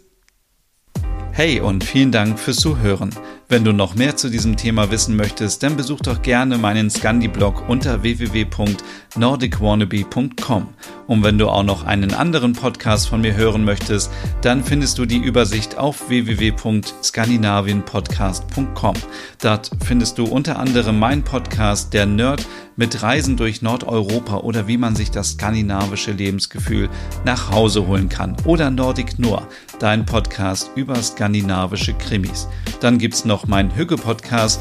Hey 1.33 1.61
und 1.61 1.83
vielen 1.85 2.13
Dank 2.13 2.39
fürs 2.39 2.59
Zuhören. 2.59 3.15
Wenn 3.49 3.65
du 3.65 3.73
noch 3.73 3.95
mehr 3.95 4.15
zu 4.17 4.29
diesem 4.29 4.57
Thema 4.57 4.91
wissen 4.91 5.17
möchtest, 5.17 5.63
dann 5.63 5.77
besuch 5.77 6.01
doch 6.01 6.21
gerne 6.23 6.59
meinen 6.59 6.91
Scandi-Blog 6.91 7.69
unter 7.69 8.03
www.nordicwannabe.com. 8.03 10.69
Und 11.09 11.25
wenn 11.25 11.39
du 11.39 11.49
auch 11.49 11.65
noch 11.65 11.85
einen 11.85 12.15
anderen 12.15 12.53
Podcast 12.53 13.09
von 13.09 13.23
mir 13.23 13.35
hören 13.35 13.65
möchtest, 13.65 14.13
dann 14.43 14.63
findest 14.63 14.99
du 14.99 15.07
die 15.07 15.17
Übersicht 15.17 15.79
auf 15.79 16.11
www.skandinavienpodcast.com. 16.11 18.95
Dort 19.41 19.71
findest 19.85 20.19
du 20.19 20.27
unter 20.27 20.59
anderem 20.59 20.99
meinen 20.99 21.23
Podcast 21.25 21.95
Der 21.95 22.05
Nerd 22.05 22.45
mit 22.77 23.03
Reisen 23.03 23.39
durch 23.39 23.63
Nordeuropa 23.63 24.37
oder 24.37 24.69
wie 24.69 24.77
man 24.77 24.95
sich 24.95 25.11
das 25.11 25.31
skandinavische 25.33 26.13
Lebensgefühl 26.13 26.91
nach 27.25 27.51
Hause 27.51 27.87
holen 27.87 28.11
kann. 28.11 28.37
Oder 28.45 28.71
Nordic 28.71 29.19
Noir, 29.19 29.49
dein 29.81 30.05
Podcast 30.05 30.71
über 30.77 31.03
skandinavische 31.03 31.95
Krimis. 31.95 32.49
Dann 32.81 32.99
gibt's 32.99 33.25
noch 33.25 33.47
meinen 33.47 33.75
Hügge-Podcast 33.75 34.61